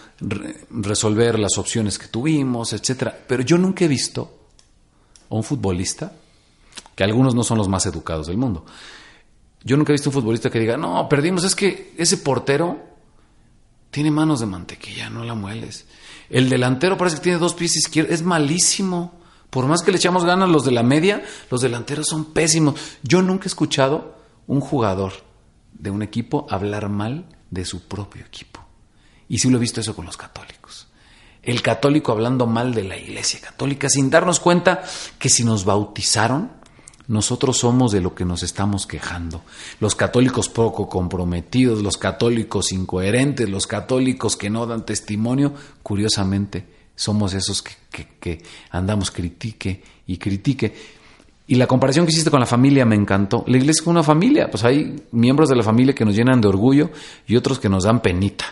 resolver 0.71 1.37
las 1.37 1.57
opciones 1.57 1.99
que 1.99 2.07
tuvimos, 2.07 2.73
etcétera. 2.73 3.15
Pero 3.27 3.43
yo 3.43 3.57
nunca 3.57 3.85
he 3.85 3.87
visto 3.87 4.31
a 5.29 5.35
un 5.35 5.43
futbolista, 5.43 6.13
que 6.95 7.03
algunos 7.03 7.35
no 7.35 7.43
son 7.43 7.59
los 7.59 7.67
más 7.67 7.85
educados 7.85 8.27
del 8.27 8.37
mundo, 8.37 8.65
yo 9.67 9.75
nunca 9.75 9.91
he 9.91 9.95
visto 9.95 10.09
un 10.09 10.13
futbolista 10.13 10.49
que 10.49 10.61
diga, 10.61 10.77
no, 10.77 11.09
perdimos, 11.09 11.43
es 11.43 11.53
que 11.53 11.93
ese 11.97 12.15
portero 12.15 12.79
tiene 13.91 14.11
manos 14.11 14.39
de 14.39 14.45
mantequilla, 14.45 15.09
no 15.09 15.25
la 15.25 15.35
mueles. 15.35 15.85
El 16.29 16.47
delantero 16.47 16.97
parece 16.97 17.17
que 17.17 17.23
tiene 17.23 17.37
dos 17.37 17.53
pies 17.53 17.75
izquierdos, 17.75 18.13
es 18.13 18.21
malísimo. 18.21 19.19
Por 19.49 19.65
más 19.65 19.81
que 19.81 19.91
le 19.91 19.97
echamos 19.97 20.23
ganas 20.23 20.47
los 20.47 20.63
de 20.63 20.71
la 20.71 20.83
media, 20.83 21.21
los 21.51 21.59
delanteros 21.59 22.07
son 22.07 22.31
pésimos. 22.31 22.75
Yo 23.03 23.21
nunca 23.21 23.43
he 23.43 23.47
escuchado 23.47 24.17
un 24.47 24.61
jugador 24.61 25.11
de 25.73 25.91
un 25.91 26.01
equipo 26.01 26.47
hablar 26.49 26.87
mal 26.87 27.25
de 27.51 27.65
su 27.65 27.89
propio 27.89 28.23
equipo. 28.25 28.61
Y 29.27 29.39
sí 29.39 29.49
lo 29.49 29.57
he 29.57 29.61
visto 29.61 29.81
eso 29.81 29.93
con 29.93 30.05
los 30.05 30.15
católicos. 30.15 30.87
El 31.43 31.61
católico 31.61 32.13
hablando 32.13 32.47
mal 32.47 32.73
de 32.73 32.85
la 32.85 32.97
iglesia 32.97 33.41
católica 33.41 33.89
sin 33.89 34.09
darnos 34.09 34.39
cuenta 34.39 34.83
que 35.19 35.27
si 35.27 35.43
nos 35.43 35.65
bautizaron, 35.65 36.53
nosotros 37.07 37.57
somos 37.57 37.91
de 37.91 38.01
lo 38.01 38.13
que 38.13 38.25
nos 38.25 38.43
estamos 38.43 38.85
quejando. 38.85 39.41
Los 39.79 39.95
católicos 39.95 40.49
poco 40.49 40.89
comprometidos, 40.89 41.81
los 41.81 41.97
católicos 41.97 42.71
incoherentes, 42.71 43.49
los 43.49 43.65
católicos 43.65 44.35
que 44.35 44.49
no 44.49 44.65
dan 44.65 44.85
testimonio, 44.85 45.53
curiosamente, 45.83 46.65
somos 46.95 47.33
esos 47.33 47.63
que, 47.63 48.43
andamos 48.71 49.11
critique 49.11 49.81
y 50.05 50.17
critique. 50.17 50.73
Y 51.47 51.55
la 51.55 51.67
comparación 51.67 52.05
que 52.05 52.11
hiciste 52.11 52.31
con 52.31 52.41
la 52.41 52.45
familia 52.45 52.85
me 52.85 52.95
encantó. 52.95 53.45
La 53.47 53.55
iglesia 53.55 53.81
es 53.81 53.87
una 53.87 54.03
familia, 54.03 54.51
pues 54.51 54.65
hay 54.65 55.03
miembros 55.11 55.47
de 55.47 55.55
la 55.55 55.63
familia 55.63 55.95
que 55.95 56.03
nos 56.03 56.15
llenan 56.15 56.41
de 56.41 56.49
orgullo 56.49 56.89
y 57.25 57.37
otros 57.37 57.57
que 57.57 57.69
nos 57.69 57.85
dan 57.85 58.01
penita, 58.01 58.45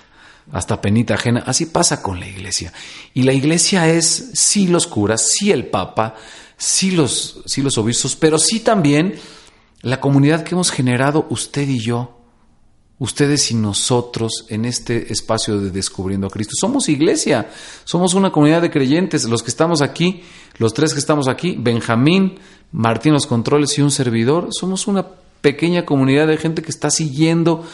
hasta 0.50 0.80
penita 0.80 1.16
ajena. 1.16 1.44
Así 1.46 1.66
pasa 1.66 2.02
con 2.02 2.22
la 2.22 2.28
iglesia. 2.28 2.72
Y 3.14 3.24
la 3.24 3.34
iglesia 3.34 3.90
es 3.90 4.32
sí 4.34 4.68
los 4.68 4.88
curas, 4.88 5.30
sí 5.30 5.52
el 5.52 5.66
papa, 5.66 6.16
sí 6.58 6.92
los, 6.92 7.42
sí 7.46 7.62
los 7.62 7.78
obispos, 7.78 8.16
pero 8.16 8.38
sí 8.38 8.60
también 8.60 9.16
la 9.82 10.00
comunidad 10.00 10.44
que 10.44 10.56
hemos 10.56 10.72
generado 10.72 11.28
usted 11.30 11.68
y 11.68 11.80
yo 11.80 12.16
ustedes 12.98 13.52
y 13.52 13.56
nosotros 13.56 14.46
en 14.50 14.66
este 14.66 15.12
espacio 15.12 15.60
de 15.60 15.72
descubriendo 15.72 16.28
a 16.28 16.30
Cristo. 16.30 16.54
Somos 16.60 16.88
iglesia, 16.90 17.50
somos 17.84 18.14
una 18.14 18.32
comunidad 18.32 18.62
de 18.62 18.72
creyentes, 18.72 19.26
los 19.26 19.44
que 19.44 19.50
estamos 19.50 19.82
aquí, 19.82 20.24
los 20.58 20.74
tres 20.74 20.94
que 20.94 21.00
estamos 21.00 21.28
aquí, 21.28 21.56
Benjamín, 21.60 22.40
Martín 22.72 23.14
los 23.14 23.28
controles 23.28 23.78
y 23.78 23.82
un 23.82 23.92
servidor, 23.92 24.50
somos 24.52 24.88
una 24.88 25.06
pequeña 25.42 25.86
comunidad 25.86 26.28
de 26.28 26.38
gente 26.38 26.62
que 26.62 26.72
está 26.72 26.90
siguiendo 26.90 27.66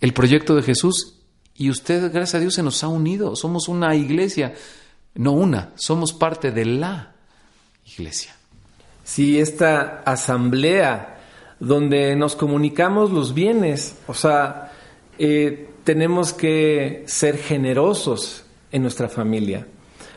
el 0.00 0.12
proyecto 0.12 0.54
de 0.54 0.62
Jesús 0.62 1.16
y 1.54 1.68
usted, 1.68 2.10
gracias 2.12 2.36
a 2.36 2.40
Dios, 2.40 2.54
se 2.54 2.62
nos 2.62 2.82
ha 2.82 2.88
unido, 2.88 3.36
somos 3.36 3.68
una 3.68 3.94
iglesia, 3.94 4.54
no 5.14 5.32
una, 5.32 5.72
somos 5.74 6.12
parte 6.12 6.52
de 6.52 6.64
la 6.64 7.16
iglesia. 7.92 8.34
Sí, 9.04 9.40
esta 9.40 10.02
asamblea 10.04 11.18
donde 11.58 12.16
nos 12.16 12.36
comunicamos 12.36 13.10
los 13.10 13.34
bienes. 13.34 13.96
O 14.06 14.14
sea, 14.14 14.72
eh, 15.18 15.68
tenemos 15.84 16.32
que 16.32 17.04
ser 17.06 17.36
generosos 17.36 18.44
en 18.72 18.82
nuestra 18.82 19.08
familia. 19.08 19.66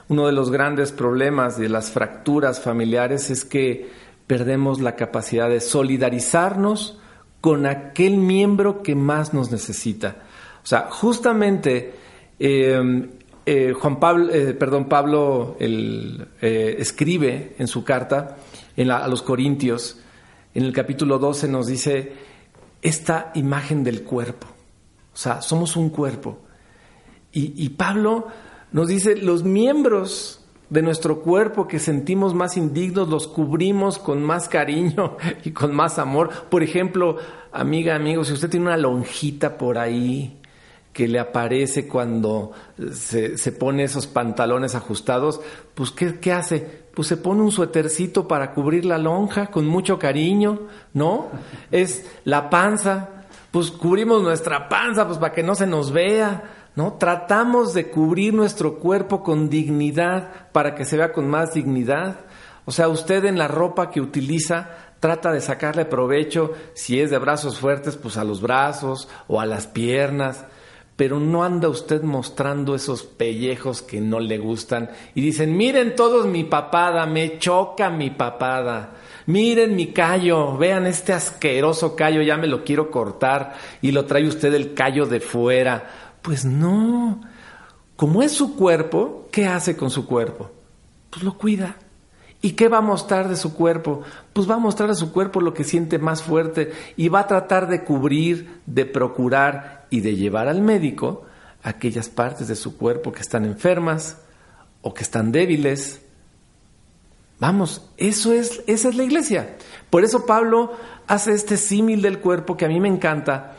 Uno 0.09 0.27
de 0.27 0.33
los 0.33 0.51
grandes 0.51 0.91
problemas 0.91 1.57
de 1.57 1.69
las 1.69 1.91
fracturas 1.91 2.62
familiares 2.62 3.29
es 3.29 3.45
que 3.45 3.89
perdemos 4.27 4.79
la 4.79 4.95
capacidad 4.95 5.49
de 5.49 5.59
solidarizarnos 5.59 6.99
con 7.41 7.65
aquel 7.65 8.17
miembro 8.17 8.83
que 8.83 8.95
más 8.95 9.33
nos 9.33 9.51
necesita. 9.51 10.17
O 10.63 10.65
sea, 10.65 10.88
justamente 10.89 11.93
em, 12.39 13.09
eh, 13.45 13.73
Juan 13.73 13.99
Pablo, 13.99 14.34
eh, 14.34 14.53
perdón, 14.53 14.86
Pablo 14.89 15.58
escribe 16.39 17.56
en 17.58 17.67
su 17.67 17.84
carta 17.84 18.38
a 18.77 19.08
los 19.08 19.21
Corintios 19.21 19.99
en 20.53 20.63
el 20.63 20.73
capítulo 20.73 21.17
12 21.17 21.47
nos 21.47 21.67
dice 21.67 22.13
esta 22.82 23.32
imagen 23.34 23.84
del 23.84 24.03
cuerpo. 24.03 24.47
O 25.13 25.17
sea, 25.17 25.41
somos 25.41 25.75
un 25.75 25.89
cuerpo. 25.89 26.39
Y, 27.36 27.69
Pablo 27.69 28.27
nos 28.71 28.88
dice, 28.88 29.15
los 29.15 29.43
miembros 29.43 30.45
de 30.69 30.84
nuestro 30.84 31.21
cuerpo 31.21 31.67
que 31.67 31.79
sentimos 31.79 32.36
más 32.36 32.58
indignos 32.58 33.10
los 33.10 33.27
cubrimos 33.27 33.97
con 33.97 34.21
más 34.21 34.47
cariño 34.47 35.17
y 35.43 35.49
con 35.49 35.73
más 35.73 35.97
amor. 35.97 36.29
Por 36.49 36.62
ejemplo, 36.62 37.17
amiga, 37.51 37.95
amigo, 37.95 38.23
si 38.23 38.34
usted 38.34 38.51
tiene 38.51 38.67
una 38.67 38.77
lonjita 38.77 39.58
por 39.58 39.79
ahí 39.79 40.39
que 40.93 41.08
le 41.08 41.19
aparece 41.19 41.88
cuando 41.88 42.51
se, 42.91 43.38
se 43.38 43.51
pone 43.51 43.84
esos 43.84 44.08
pantalones 44.08 44.75
ajustados, 44.75 45.41
pues 45.73 45.91
¿qué, 45.91 46.19
¿qué 46.19 46.32
hace? 46.32 46.84
pues 46.93 47.08
se 47.08 47.17
pone 47.17 47.41
un 47.41 47.51
suétercito 47.51 48.27
para 48.27 48.53
cubrir 48.53 48.86
la 48.86 48.97
lonja 48.97 49.47
con 49.47 49.65
mucho 49.65 49.97
cariño, 49.97 50.67
¿no? 50.93 51.29
Es 51.71 52.06
la 52.23 52.49
panza, 52.49 53.10
pues 53.51 53.71
cubrimos 53.71 54.21
nuestra 54.21 54.69
panza, 54.69 55.08
pues 55.08 55.17
para 55.17 55.34
que 55.34 55.43
no 55.43 55.56
se 55.56 55.67
nos 55.67 55.91
vea, 55.91 56.69
¿no? 56.75 56.93
Tratamos 56.93 57.73
de 57.73 57.89
cubrir 57.89 58.34
nuestro 58.34 58.79
cuerpo 58.79 59.23
con 59.23 59.49
dignidad 59.49 60.51
para 60.51 60.75
que 60.75 60.86
se 60.86 60.97
vea 60.97 61.13
con 61.13 61.27
más 61.27 61.53
dignidad. 61.53 62.19
O 62.65 62.71
sea, 62.71 62.88
usted 62.88 63.25
en 63.25 63.38
la 63.38 63.47
ropa 63.47 63.89
que 63.89 63.99
utiliza 63.99 64.69
trata 64.99 65.34
de 65.34 65.41
sacarle 65.41 65.84
provecho, 65.84 66.53
si 66.75 67.01
es 67.01 67.10
de 67.10 67.17
brazos 67.17 67.60
fuertes, 67.60 67.97
pues 67.97 68.15
a 68.17 68.23
los 68.23 68.39
brazos 68.39 69.10
o 69.27 69.41
a 69.41 69.45
las 69.45 69.67
piernas 69.67 70.45
pero 70.95 71.19
no 71.19 71.43
anda 71.43 71.69
usted 71.69 72.03
mostrando 72.03 72.75
esos 72.75 73.03
pellejos 73.03 73.82
que 73.82 73.99
no 73.99 74.19
le 74.19 74.38
gustan 74.38 74.89
y 75.15 75.21
dicen, 75.21 75.58
miren 75.58 75.95
todos 75.95 76.27
mi 76.27 76.43
papada, 76.43 77.06
me 77.06 77.39
choca 77.39 77.89
mi 77.89 78.12
papada, 78.12 78.91
miren 79.25 79.75
mi 79.75 79.88
callo, 79.88 80.56
vean 80.58 80.86
este 80.86 81.13
asqueroso 81.13 81.95
callo, 81.95 82.21
ya 82.21 82.38
me 82.38 82.47
lo 82.47 82.63
quiero 82.63 82.91
cortar 82.91 83.56
y 83.82 83.91
lo 83.91 84.06
trae 84.06 84.27
usted 84.27 84.53
el 84.53 84.73
callo 84.73 85.06
de 85.06 85.19
fuera. 85.19 86.15
Pues 86.21 86.45
no, 86.45 87.21
como 87.95 88.21
es 88.21 88.32
su 88.32 88.56
cuerpo, 88.56 89.27
¿qué 89.32 89.47
hace 89.47 89.75
con 89.75 89.89
su 89.89 90.06
cuerpo? 90.06 90.51
Pues 91.10 91.23
lo 91.23 91.38
cuida. 91.38 91.77
¿Y 92.45 92.51
qué 92.51 92.67
va 92.67 92.79
a 92.79 92.82
mostrar 92.82 93.29
de 93.29 93.38
su 93.38 93.53
cuerpo? 93.53 94.01
Pues 94.34 94.49
va 94.49 94.56
a 94.56 94.60
mostrar 94.60 94.89
a 94.89 94.95
su 94.95 95.13
cuerpo 95.13 95.39
lo 95.39 95.53
que 95.53 95.63
siente 95.63 95.97
más 95.97 96.21
fuerte 96.21 96.73
y 96.97 97.08
va 97.08 97.21
a 97.21 97.27
tratar 97.27 97.69
de 97.69 97.86
cubrir, 97.86 98.60
de 98.65 98.86
procurar 98.86 99.88
y 99.89 100.01
de 100.01 100.17
llevar 100.17 100.49
al 100.49 100.60
médico 100.60 101.23
aquellas 101.63 102.10
partes 102.10 102.49
de 102.49 102.58
su 102.58 102.75
cuerpo 102.75 103.13
que 103.13 103.21
están 103.21 103.45
enfermas 103.45 104.17
o 104.82 104.93
que 104.93 105.03
están 105.03 105.32
débiles. 105.32 106.01
Vamos, 107.39 107.89
eso 107.95 108.34
es, 108.34 108.62
esa 108.67 108.89
es 108.89 108.95
la 108.95 109.03
iglesia. 109.03 109.56
Por 109.89 110.03
eso 110.03 110.25
Pablo 110.25 110.73
hace 111.08 111.32
este 111.32 111.56
símil 111.56 112.01
del 112.01 112.19
cuerpo 112.19 112.58
que 112.58 112.65
a 112.65 112.67
mí 112.67 112.82
me 112.82 112.89
encanta, 112.89 113.56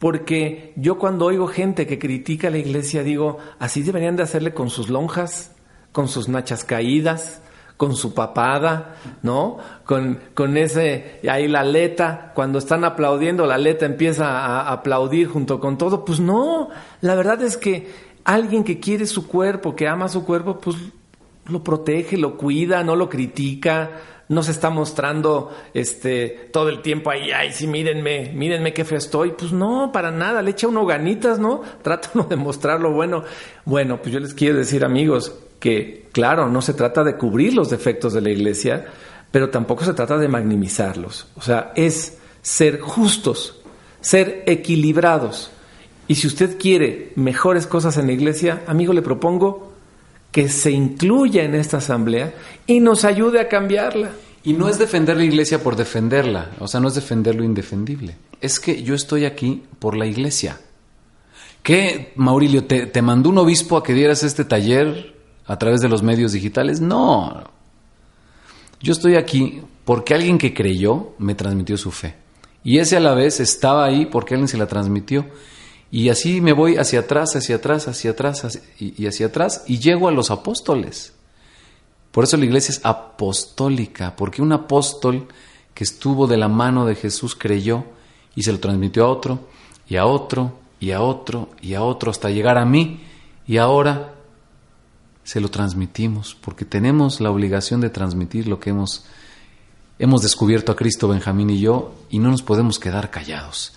porque 0.00 0.72
yo 0.74 0.98
cuando 0.98 1.26
oigo 1.26 1.46
gente 1.46 1.86
que 1.86 2.00
critica 2.00 2.48
a 2.48 2.50
la 2.50 2.58
iglesia 2.58 3.04
digo, 3.04 3.38
así 3.60 3.84
deberían 3.84 4.16
de 4.16 4.24
hacerle 4.24 4.52
con 4.54 4.70
sus 4.70 4.88
lonjas, 4.88 5.52
con 5.92 6.08
sus 6.08 6.28
nachas 6.28 6.64
caídas, 6.64 7.42
con 7.78 7.94
su 7.94 8.12
papada, 8.12 8.96
¿no? 9.22 9.56
Con, 9.84 10.18
con 10.34 10.56
ese, 10.56 11.20
ahí 11.30 11.46
la 11.46 11.60
aleta, 11.60 12.32
cuando 12.34 12.58
están 12.58 12.84
aplaudiendo, 12.84 13.46
la 13.46 13.54
aleta 13.54 13.86
empieza 13.86 14.28
a, 14.28 14.72
aplaudir 14.72 15.28
junto 15.28 15.60
con 15.60 15.78
todo. 15.78 16.04
Pues 16.04 16.18
no, 16.18 16.70
la 17.00 17.14
verdad 17.14 17.40
es 17.40 17.56
que 17.56 17.88
alguien 18.24 18.64
que 18.64 18.80
quiere 18.80 19.06
su 19.06 19.28
cuerpo, 19.28 19.76
que 19.76 19.86
ama 19.86 20.08
su 20.08 20.24
cuerpo, 20.24 20.58
pues 20.58 20.76
lo 21.46 21.62
protege, 21.62 22.16
lo 22.16 22.36
cuida, 22.36 22.82
no 22.82 22.96
lo 22.96 23.08
critica, 23.08 23.92
no 24.28 24.42
se 24.42 24.50
está 24.50 24.70
mostrando 24.70 25.54
este 25.72 26.50
todo 26.52 26.70
el 26.70 26.82
tiempo 26.82 27.10
ahí, 27.10 27.30
ay, 27.30 27.52
sí, 27.52 27.68
mírenme, 27.68 28.32
mírenme 28.34 28.74
qué 28.74 28.84
feo 28.84 28.98
estoy. 28.98 29.30
Pues 29.38 29.52
no, 29.52 29.92
para 29.92 30.10
nada, 30.10 30.42
le 30.42 30.50
echa 30.50 30.66
uno 30.66 30.84
ganitas, 30.84 31.38
¿no? 31.38 31.62
Trata 31.82 32.10
de 32.28 32.34
mostrar 32.34 32.80
lo 32.80 32.92
bueno. 32.92 33.22
Bueno, 33.64 34.02
pues 34.02 34.12
yo 34.12 34.18
les 34.18 34.34
quiero 34.34 34.58
decir, 34.58 34.84
amigos, 34.84 35.32
que, 35.60 36.08
claro, 36.12 36.48
no 36.48 36.62
se 36.62 36.74
trata 36.74 37.04
de 37.04 37.16
cubrir 37.16 37.54
los 37.54 37.70
defectos 37.70 38.12
de 38.12 38.20
la 38.20 38.30
iglesia, 38.30 38.86
pero 39.30 39.50
tampoco 39.50 39.84
se 39.84 39.94
trata 39.94 40.18
de 40.18 40.28
magnimizarlos. 40.28 41.26
O 41.36 41.42
sea, 41.42 41.72
es 41.74 42.18
ser 42.42 42.80
justos, 42.80 43.60
ser 44.00 44.44
equilibrados. 44.46 45.50
Y 46.06 46.14
si 46.14 46.26
usted 46.26 46.58
quiere 46.58 47.12
mejores 47.16 47.66
cosas 47.66 47.96
en 47.98 48.06
la 48.06 48.12
iglesia, 48.12 48.62
amigo, 48.66 48.92
le 48.92 49.02
propongo 49.02 49.72
que 50.32 50.48
se 50.48 50.70
incluya 50.70 51.42
en 51.42 51.54
esta 51.54 51.78
asamblea 51.78 52.34
y 52.66 52.80
nos 52.80 53.04
ayude 53.04 53.40
a 53.40 53.48
cambiarla. 53.48 54.10
Y 54.44 54.52
no 54.52 54.68
es 54.68 54.78
defender 54.78 55.16
la 55.16 55.24
iglesia 55.24 55.62
por 55.62 55.76
defenderla, 55.76 56.52
o 56.60 56.68
sea, 56.68 56.80
no 56.80 56.88
es 56.88 56.94
defender 56.94 57.34
lo 57.34 57.44
indefendible. 57.44 58.16
Es 58.40 58.60
que 58.60 58.82
yo 58.82 58.94
estoy 58.94 59.24
aquí 59.24 59.64
por 59.78 59.96
la 59.96 60.06
iglesia. 60.06 60.60
¿Qué, 61.62 62.12
Maurilio, 62.16 62.64
te, 62.64 62.86
te 62.86 63.02
mandó 63.02 63.30
un 63.30 63.38
obispo 63.38 63.76
a 63.76 63.82
que 63.82 63.92
dieras 63.92 64.22
este 64.22 64.44
taller 64.44 65.17
a 65.48 65.58
través 65.58 65.80
de 65.80 65.88
los 65.88 66.02
medios 66.02 66.32
digitales. 66.32 66.80
No. 66.80 67.42
Yo 68.80 68.92
estoy 68.92 69.16
aquí 69.16 69.62
porque 69.84 70.14
alguien 70.14 70.38
que 70.38 70.54
creyó 70.54 71.14
me 71.18 71.34
transmitió 71.34 71.76
su 71.76 71.90
fe. 71.90 72.14
Y 72.62 72.78
ese 72.78 72.98
a 72.98 73.00
la 73.00 73.14
vez 73.14 73.40
estaba 73.40 73.84
ahí 73.84 74.06
porque 74.06 74.34
alguien 74.34 74.48
se 74.48 74.58
la 74.58 74.66
transmitió. 74.66 75.26
Y 75.90 76.10
así 76.10 76.42
me 76.42 76.52
voy 76.52 76.76
hacia 76.76 77.00
atrás, 77.00 77.34
hacia 77.34 77.56
atrás, 77.56 77.88
hacia 77.88 78.10
atrás 78.10 78.60
y 78.78 79.06
hacia 79.06 79.26
atrás 79.26 79.64
y 79.66 79.78
llego 79.78 80.06
a 80.06 80.12
los 80.12 80.30
apóstoles. 80.30 81.14
Por 82.12 82.24
eso 82.24 82.36
la 82.36 82.44
iglesia 82.44 82.72
es 82.72 82.80
apostólica, 82.84 84.16
porque 84.16 84.42
un 84.42 84.52
apóstol 84.52 85.28
que 85.72 85.84
estuvo 85.84 86.26
de 86.26 86.36
la 86.36 86.48
mano 86.48 86.84
de 86.84 86.94
Jesús 86.94 87.34
creyó 87.34 87.84
y 88.34 88.42
se 88.42 88.52
lo 88.52 88.60
transmitió 88.60 89.06
a 89.06 89.08
otro 89.08 89.48
y 89.88 89.96
a 89.96 90.04
otro 90.04 90.52
y 90.78 90.90
a 90.90 91.00
otro 91.00 91.48
y 91.62 91.74
a 91.74 91.82
otro 91.82 92.10
hasta 92.10 92.28
llegar 92.28 92.58
a 92.58 92.66
mí. 92.66 93.00
Y 93.46 93.56
ahora 93.56 94.14
se 95.28 95.42
lo 95.42 95.50
transmitimos, 95.50 96.34
porque 96.40 96.64
tenemos 96.64 97.20
la 97.20 97.30
obligación 97.30 97.82
de 97.82 97.90
transmitir 97.90 98.48
lo 98.48 98.60
que 98.60 98.70
hemos, 98.70 99.04
hemos 99.98 100.22
descubierto 100.22 100.72
a 100.72 100.74
Cristo, 100.74 101.06
Benjamín 101.06 101.50
y 101.50 101.60
yo, 101.60 101.94
y 102.08 102.18
no 102.18 102.30
nos 102.30 102.40
podemos 102.40 102.78
quedar 102.78 103.10
callados. 103.10 103.74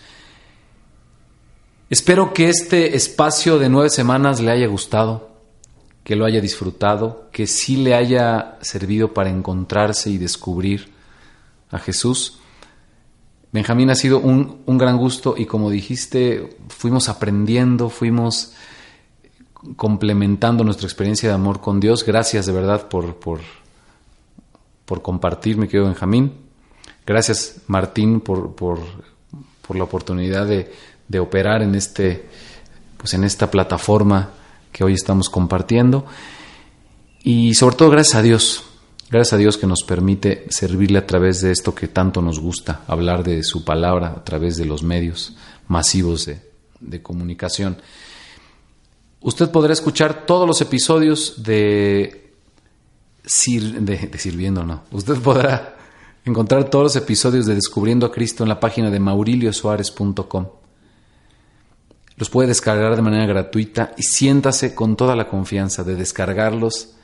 Espero 1.89 2.33
que 2.33 2.47
este 2.47 2.95
espacio 2.95 3.59
de 3.59 3.67
nueve 3.67 3.89
semanas 3.89 4.39
le 4.39 4.49
haya 4.49 4.65
gustado, 4.67 5.29
que 6.05 6.15
lo 6.15 6.23
haya 6.23 6.39
disfrutado, 6.39 7.27
que 7.33 7.47
sí 7.47 7.75
le 7.75 7.95
haya 7.95 8.57
servido 8.61 9.13
para 9.13 9.29
encontrarse 9.29 10.09
y 10.09 10.17
descubrir 10.17 10.93
a 11.69 11.79
Jesús. 11.79 12.39
Benjamín 13.51 13.89
ha 13.89 13.95
sido 13.95 14.19
un, 14.19 14.61
un 14.65 14.77
gran 14.77 14.95
gusto 14.95 15.35
y 15.37 15.47
como 15.47 15.69
dijiste, 15.69 16.55
fuimos 16.69 17.09
aprendiendo, 17.09 17.89
fuimos 17.89 18.53
complementando 19.75 20.63
nuestra 20.63 20.87
experiencia 20.87 21.29
de 21.29 21.35
amor 21.35 21.61
con 21.61 21.79
Dios. 21.79 22.05
Gracias 22.05 22.45
de 22.45 22.51
verdad 22.51 22.87
por, 22.87 23.15
por, 23.15 23.39
por 24.85 25.01
compartir, 25.01 25.57
mi 25.57 25.67
querido 25.67 25.85
Benjamín. 25.85 26.33
Gracias, 27.05 27.61
Martín, 27.67 28.21
por, 28.21 28.55
por, 28.55 28.79
por 29.65 29.75
la 29.75 29.83
oportunidad 29.83 30.47
de, 30.47 30.71
de, 31.07 31.19
operar 31.19 31.61
en, 31.61 31.75
este, 31.75 32.25
pues 32.97 33.13
en 33.13 33.23
esta 33.23 33.49
plataforma 33.49 34.29
que 34.71 34.83
hoy 34.83 34.93
estamos 34.93 35.29
compartiendo. 35.29 36.05
Y 37.23 37.53
sobre 37.53 37.75
todo, 37.75 37.89
gracias 37.89 38.15
a 38.15 38.21
Dios. 38.21 38.63
Gracias 39.09 39.33
a 39.33 39.37
Dios 39.37 39.57
que 39.57 39.67
nos 39.67 39.83
permite 39.83 40.45
servirle 40.49 40.97
a 40.97 41.05
través 41.05 41.41
de 41.41 41.51
esto 41.51 41.75
que 41.75 41.89
tanto 41.89 42.21
nos 42.21 42.39
gusta, 42.39 42.81
hablar 42.87 43.23
de 43.23 43.43
su 43.43 43.65
palabra 43.65 44.13
a 44.15 44.23
través 44.23 44.55
de 44.55 44.63
los 44.63 44.83
medios 44.83 45.35
masivos 45.67 46.25
de, 46.25 46.39
de 46.79 47.01
comunicación. 47.01 47.77
Usted 49.21 49.49
podrá 49.51 49.73
escuchar 49.73 50.25
todos 50.25 50.47
los 50.47 50.61
episodios 50.61 51.43
de, 51.43 52.33
de, 53.23 53.97
de 54.11 54.17
Sirviendo, 54.17 54.63
no. 54.63 54.83
Usted 54.91 55.17
podrá 55.21 55.77
encontrar 56.25 56.69
todos 56.69 56.83
los 56.83 56.95
episodios 56.95 57.45
de 57.45 57.55
Descubriendo 57.55 58.05
a 58.05 58.11
Cristo 58.11 58.43
en 58.43 58.49
la 58.49 58.59
página 58.59 58.89
de 58.89 58.99
mauriliosuárez.com. 58.99 60.47
Los 62.17 62.29
puede 62.29 62.49
descargar 62.49 62.95
de 62.95 63.01
manera 63.01 63.25
gratuita 63.25 63.93
y 63.97 64.03
siéntase 64.03 64.75
con 64.75 64.95
toda 64.95 65.15
la 65.15 65.27
confianza 65.27 65.83
de 65.83 65.95
descargarlos 65.95 66.95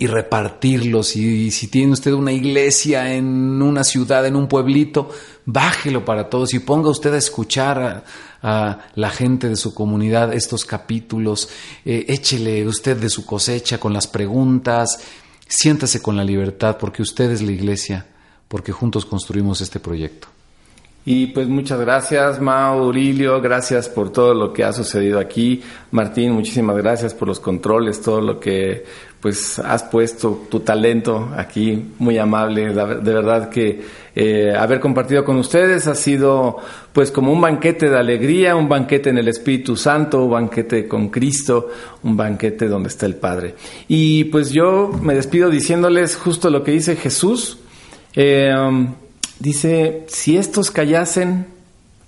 y 0.00 0.06
repartirlos. 0.06 1.14
Y, 1.14 1.50
si 1.50 1.68
tiene 1.68 1.92
usted 1.92 2.12
una 2.12 2.32
iglesia 2.32 3.14
en 3.14 3.60
una 3.60 3.84
ciudad, 3.84 4.26
en 4.26 4.34
un 4.34 4.48
pueblito, 4.48 5.10
bájelo 5.44 6.06
para 6.06 6.30
todos 6.30 6.54
y 6.54 6.58
ponga 6.58 6.88
usted 6.88 7.12
a 7.12 7.18
escuchar 7.18 8.04
a, 8.42 8.78
la 8.94 9.10
gente 9.10 9.50
de 9.50 9.56
su 9.56 9.74
comunidad 9.74 10.32
estos 10.32 10.64
capítulos. 10.64 11.50
Eh, 11.84 12.06
échele 12.08 12.66
usted 12.66 12.96
de 12.96 13.10
su 13.10 13.26
cosecha 13.26 13.78
con 13.78 13.92
las 13.92 14.06
preguntas. 14.06 15.00
Siéntase 15.46 16.00
con 16.00 16.16
la 16.16 16.24
libertad 16.24 16.78
porque 16.80 17.02
usted 17.02 17.30
es 17.30 17.42
la 17.42 17.52
iglesia, 17.52 18.06
porque 18.48 18.72
juntos 18.72 19.04
construimos 19.04 19.60
este 19.60 19.80
proyecto. 19.80 20.28
Y 21.04 21.28
pues 21.28 21.48
muchas 21.48 21.80
gracias, 21.80 22.42
Maurilio, 22.42 23.40
gracias 23.40 23.88
por 23.88 24.12
todo 24.12 24.34
lo 24.34 24.52
que 24.52 24.64
ha 24.64 24.72
sucedido 24.72 25.18
aquí. 25.18 25.62
Martín, 25.92 26.32
muchísimas 26.32 26.76
gracias 26.76 27.14
por 27.14 27.26
los 27.26 27.40
controles, 27.40 28.02
todo 28.02 28.20
lo 28.20 28.38
que 28.38 28.84
pues 29.18 29.58
has 29.58 29.82
puesto, 29.82 30.46
tu 30.50 30.60
talento 30.60 31.30
aquí, 31.36 31.92
muy 31.98 32.18
amable. 32.18 32.74
De 32.74 33.14
verdad 33.14 33.48
que 33.48 33.82
eh, 34.14 34.54
haber 34.54 34.78
compartido 34.78 35.24
con 35.24 35.36
ustedes 35.36 35.86
ha 35.86 35.94
sido 35.94 36.58
pues 36.92 37.10
como 37.10 37.32
un 37.32 37.40
banquete 37.40 37.88
de 37.88 37.98
alegría, 37.98 38.54
un 38.54 38.68
banquete 38.68 39.08
en 39.08 39.18
el 39.18 39.28
Espíritu 39.28 39.76
Santo, 39.76 40.24
un 40.24 40.32
banquete 40.32 40.86
con 40.86 41.08
Cristo, 41.08 41.70
un 42.02 42.14
banquete 42.14 42.68
donde 42.68 42.90
está 42.90 43.06
el 43.06 43.16
Padre. 43.16 43.54
Y 43.88 44.24
pues 44.24 44.50
yo 44.50 44.90
me 45.02 45.14
despido 45.14 45.48
diciéndoles 45.48 46.16
justo 46.16 46.50
lo 46.50 46.62
que 46.62 46.72
dice 46.72 46.94
Jesús. 46.96 47.58
Eh, 48.14 48.52
Dice, 49.40 50.04
si 50.06 50.36
estos 50.36 50.70
callasen, 50.70 51.46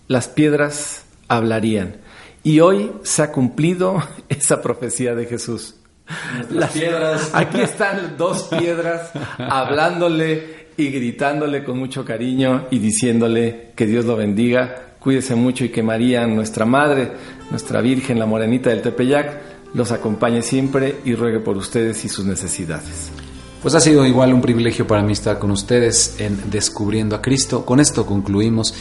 las 0.07 0.29
piedras 0.29 1.05
hablarían. 1.29 1.97
Y 2.45 2.61
hoy 2.61 2.93
se 3.03 3.23
ha 3.23 3.33
cumplido 3.33 4.03
esa 4.29 4.63
profecía 4.63 5.15
de 5.15 5.27
Jesús. 5.27 5.77
Las 6.51 6.73
piedras. 6.73 7.31
Aquí 7.33 7.61
están 7.61 8.17
dos 8.19 8.45
piedras 8.45 9.11
hablándole 9.39 10.67
y 10.77 10.91
gritándole 10.91 11.65
con 11.65 11.79
mucho 11.79 12.05
cariño 12.05 12.67
y 12.71 12.79
diciéndole 12.79 13.73
que 13.77 13.87
Dios 13.87 14.05
lo 14.05 14.17
bendiga, 14.17 14.97
cuídese 14.99 15.35
mucho 15.35 15.65
y 15.65 15.71
que 15.71 15.83
María, 15.83 16.27
nuestra 16.27 16.67
Madre, 16.67 17.13
nuestra 17.51 17.81
Virgen, 17.81 18.19
la 18.19 18.27
Morenita 18.27 18.69
del 18.69 18.83
Tepeyac, 18.83 19.41
los 19.75 19.91
acompañe 19.91 20.43
siempre 20.43 20.97
y 21.05 21.15
ruegue 21.15 21.41
por 21.41 21.57
ustedes 21.57 22.05
y 22.05 22.11
sus 22.11 22.27
necesidades. 22.27 23.11
Pues 23.63 23.77
ha 23.77 23.81
sido 23.81 24.05
igual 24.05 24.35
un 24.35 24.41
privilegio 24.41 24.89
para 24.89 25.03
mí 25.03 25.13
estar 25.13 25.39
con 25.39 25.53
ustedes 25.53 26.17
en 26.19 26.51
Descubriendo 26.51 27.15
a 27.15 27.23
Cristo. 27.23 27.65
Con 27.65 27.79
esto 27.79 28.05
concluimos. 28.05 28.75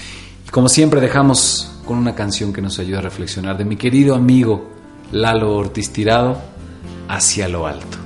Y 0.47 0.49
como 0.49 0.69
siempre 0.69 0.99
dejamos 0.99 1.71
con 1.85 1.99
una 1.99 2.15
canción 2.15 2.51
que 2.51 2.63
nos 2.63 2.79
ayuda 2.79 2.97
a 2.97 3.03
reflexionar 3.03 3.59
de 3.59 3.65
mi 3.65 3.75
querido 3.75 4.15
amigo 4.15 4.71
Lalo 5.11 5.55
Ortiz 5.55 5.91
Tirado, 5.91 6.41
Hacia 7.07 7.47
lo 7.47 7.67
Alto. 7.67 7.99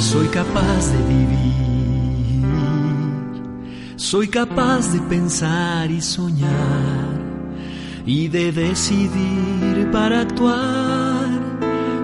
Soy 0.00 0.26
capaz 0.26 0.90
de 0.90 0.98
vivir, 1.08 2.44
soy 3.94 4.26
capaz 4.26 4.92
de 4.92 5.00
pensar 5.00 5.88
y 5.88 6.00
soñar 6.00 7.14
y 8.06 8.26
de 8.28 8.50
decidir 8.52 9.88
para 9.92 10.22
actuar 10.22 10.93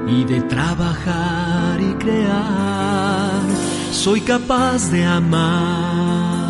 y 0.06 0.24
de 0.24 0.40
trabajar 0.42 1.80
y 1.80 1.94
crear. 1.94 3.40
Soy 3.92 4.20
capaz 4.20 4.90
de 4.90 5.04
amar 5.04 6.40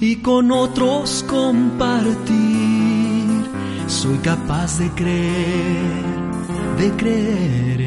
y 0.00 0.16
con 0.16 0.50
otros 0.52 1.24
compartir. 1.28 2.36
Soy 3.86 4.18
capaz 4.18 4.78
de 4.78 4.90
creer, 4.90 6.04
de 6.78 6.90
creer 6.96 7.85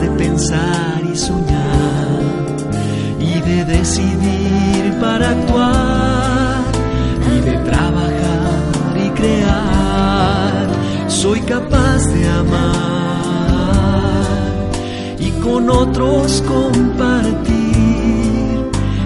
de 0.00 0.08
pensar 0.10 1.02
y 1.12 1.16
soñar 1.16 2.20
y 3.20 3.40
de 3.40 3.64
decidir 3.64 4.94
para 5.00 5.30
actuar 5.30 6.64
y 7.34 7.40
de 7.40 7.56
trabajar 7.58 8.96
y 9.04 9.08
crear. 9.10 10.66
Soy 11.08 11.40
capaz 11.40 12.04
de 12.12 12.28
amar 12.28 12.66
y 15.18 15.30
con 15.42 15.70
otros 15.70 16.42
compartir. 16.46 17.56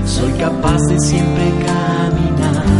Soy 0.04 0.32
capaz 0.32 0.80
de 0.88 0.98
siempre 0.98 1.52
caminar 1.66 2.79